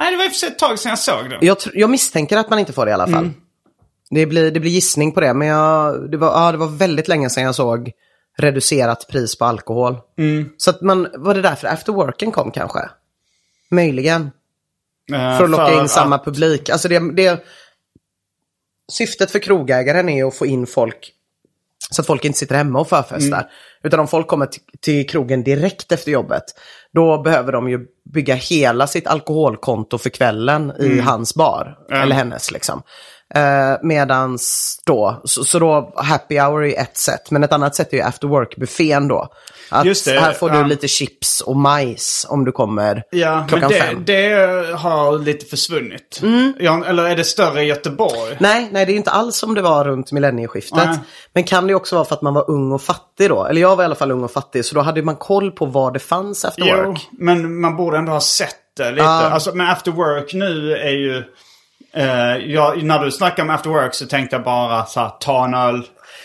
[0.01, 1.37] Nej, det var i och för sig ett tag sedan jag såg det.
[1.45, 3.29] Jag, jag misstänker att man inte får det i alla fall.
[4.13, 7.07] Det, blir, det blir gissning på det, men jag, det, var, ja, det var väldigt
[7.07, 7.91] länge sedan jag såg
[8.37, 9.97] reducerat pris på alkohol.
[10.57, 12.79] Så att man, var det därför after worken kom kanske?
[13.71, 14.31] Möjligen.
[15.13, 16.69] Eh, För att locka in att- samma publik.
[16.69, 17.43] Alltså det, det,
[18.91, 21.11] syftet för krogägaren är att få in folk
[21.91, 23.37] Så att folk inte sitter hemma och förfestar.
[23.37, 23.49] Mm.
[23.83, 24.49] Utan om folk kommer
[24.81, 26.43] till, krogen direkt efter jobbet,
[26.93, 30.99] då behöver de ju bygga hela sitt alkoholkonto för kvällen i Mm.
[31.05, 31.77] hans bar.
[31.91, 32.81] Eller hennes liksom.
[33.35, 37.93] Eh, medans då, så, så då happy hour är ett sätt, men ett annat sätt
[37.93, 39.27] är ju after work-buffén då.
[39.69, 40.65] Att Just det, här får du ja.
[40.65, 44.03] lite chips och majs om du kommer Ja, klockan men det, fem.
[44.05, 46.21] det har lite försvunnit.
[46.59, 48.37] Ja, eller är det större i Göteborg?
[48.39, 50.85] Nej, nej, det är inte alls som det var runt millennieskiftet.
[50.85, 50.97] Nej.
[51.33, 53.45] Men kan det också vara för att man var ung och fattig då?
[53.45, 55.65] Eller jag var i alla fall ung och fattig, så då hade man koll på
[55.65, 57.07] vad det fanns efter Jo, work.
[57.11, 59.03] men man borde ändå ha sett det lite.
[59.03, 59.29] Ja.
[59.29, 61.23] Alltså, men after work nu är ju...
[61.95, 65.45] Eh, jag, när du snackar om after work så tänkte jag bara så här, ta
[65.45, 65.81] en öl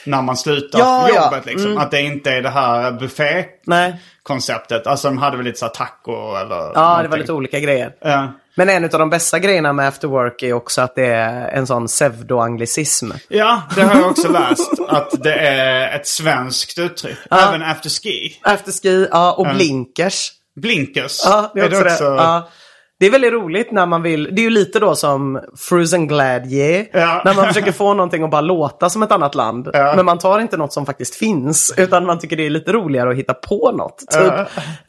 [0.07, 1.24] när man slutar Ja, ja.
[1.24, 1.47] jobbet.
[1.47, 1.78] Liksom.
[1.78, 4.86] Att det inte är det här buffé-konceptet.
[4.86, 7.11] Alltså de hade väl lite så här taco eller Ja, det någonting.
[7.11, 7.93] var lite olika grejer.
[8.01, 8.32] Ja.
[8.55, 11.66] Men en av de bästa grejerna med after work är också att det är en
[11.66, 13.12] sån pseudo-anglicism.
[13.28, 14.70] Ja, det har jag också läst.
[14.89, 17.19] Att det är ett svenskt uttryck.
[17.31, 18.39] Även after ski.
[18.43, 20.32] After ski, ja, och blinkers.
[20.61, 21.20] Blinkers.
[21.24, 22.16] Ja, det är också, det.
[22.16, 22.49] Ja.
[22.49, 22.68] Det
[23.07, 26.87] är väldigt roligt när man vill, det är ju lite då som Frozen Gladye.
[26.93, 27.23] Ja.
[27.25, 29.70] När man försöker få någonting att bara låta som ett annat land.
[29.73, 29.93] Ja.
[29.97, 31.75] Men man tar inte något som faktiskt finns.
[31.77, 33.99] Utan man tycker det är lite roligare att hitta på något.
[33.99, 34.33] Typ.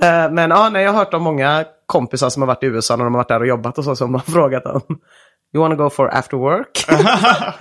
[0.03, 2.95] Eh, Men ja, nej, jag har hört om många kompisar som har varit i USA
[2.95, 3.95] när de har varit där och jobbat och så.
[3.95, 4.81] Som har frågat dem.
[5.55, 6.85] You wanna go for after work?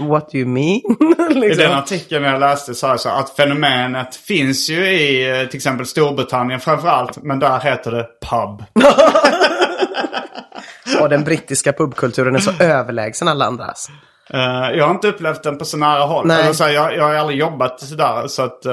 [0.00, 0.80] What do you mean?
[1.30, 1.64] I liksom.
[1.64, 5.86] den artikeln jag läste sa jag så att fenomenet finns ju i eh, till exempel
[5.86, 7.22] Storbritannien framförallt.
[7.22, 8.64] Men där heter det pub.
[11.00, 13.88] Och den brittiska pubkulturen är så överlägsen alla andras.
[14.30, 16.26] Eh, jag har inte upplevt den på så nära håll.
[16.26, 16.42] Nej.
[16.42, 18.26] Eller så här, jag, jag har aldrig jobbat sådär.
[18.26, 18.72] Så att eh,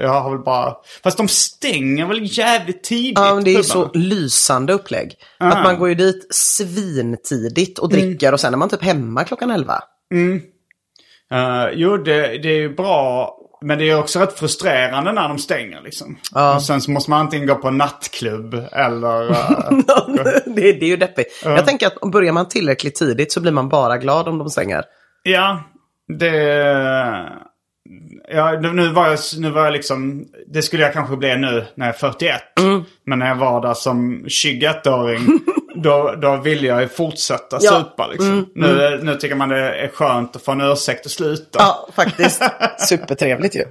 [0.00, 0.74] jag har väl bara...
[1.02, 3.18] Fast de stänger väl jävligt tidigt?
[3.18, 5.14] Ja, men det är ju så lysande upplägg.
[5.38, 9.50] Att man går ju dit svintidigt och dricker och sen är man typ hemma klockan
[10.14, 10.40] 11.
[11.32, 13.32] Eh, jo, det, det är ju bra.
[13.60, 16.18] Men det är också rätt frustrerande när de stänger liksom.
[16.34, 16.54] Ja.
[16.54, 19.30] Och sen så måste man antingen gå på nattklubb eller...
[19.30, 19.74] eh,
[20.46, 21.42] det, det är ju deppigt.
[21.44, 24.84] Jag tänker att börjar man tillräckligt tidigt så blir man bara glad om de stänger.
[25.22, 25.64] Ja,
[26.18, 26.36] det...
[28.28, 30.24] Ja, nu nu var, jag, nu var jag liksom...
[30.46, 32.40] Det skulle jag kanske bli nu när jag är 41.
[32.60, 32.84] Mm.
[33.06, 35.20] Men när jag var där som 21-åring,
[35.76, 37.70] då, då ville jag ju fortsätta Ja.
[37.70, 38.46] Mm, supa liksom.
[38.54, 41.58] Nu, nu tycker man det är skönt att få en ursäkt att sluta.
[41.58, 42.42] Ja, faktiskt.
[42.88, 43.64] Supertrevligt ju.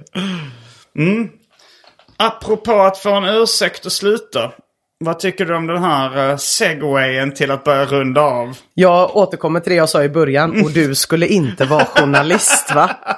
[2.16, 4.52] Apropå att få en ursäkt att sluta.
[4.98, 8.56] Vad tycker du om den här uh, segwayen till att börja runda av?
[8.74, 12.90] Jag återkommer till det jag sa i början och du skulle inte vara journalist va?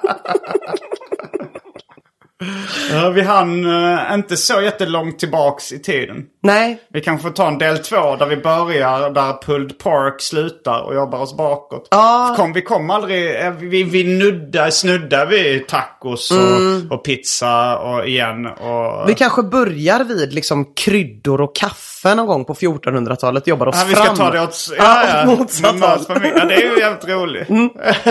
[2.93, 6.24] Ja, vi hann eh, inte så jättelångt tillbaks i tiden.
[6.43, 10.81] Nej, Vi kanske får ta en del två där vi börjar där Pulled Park slutar
[10.81, 11.89] och jobbar oss bakåt.
[11.90, 12.35] Ja.
[12.36, 18.09] Kom, vi kom aldrig, eh, vi, vi nuddar, snuddar vid tacos och, och pizza och
[18.09, 18.47] igen.
[18.47, 23.47] Och, vi kanske börjar vid liksom kryddor och kaffe någon gång på 1400-talet.
[23.47, 26.20] Jobbar oss ja, vi ska ta det åt, Ja, ja, ja, motsatt håll.
[26.37, 27.49] ja, det är ju jävligt roligt.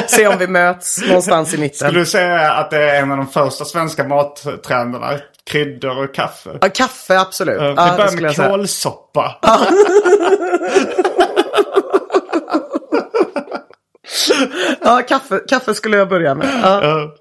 [0.08, 1.88] Se om vi möts någonstans i mitten.
[1.88, 5.12] Skulle du säga att det är en av de första svenska mattrenderna?
[5.50, 6.58] Kryddor och kaffe?
[6.62, 7.58] Ja, kaffe, absolut.
[7.62, 9.36] Ja, Ja, det börjar med kålsoppa.
[14.82, 16.48] Ja, kaffe, kaffe skulle jag börja med.
[16.64, 17.12] Ja.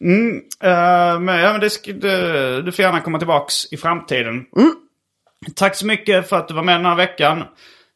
[0.00, 4.44] Mm, eh, men, ja, men det, det, du får gärna komma tillbaks i framtiden.
[5.54, 7.44] Tack så mycket för att du var med den här veckan.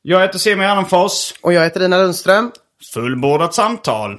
[0.03, 1.35] Jag heter Simon Gärdenfors.
[1.41, 2.51] Och jag heter Ina Lundström.
[2.95, 4.19] Fullbordat samtal.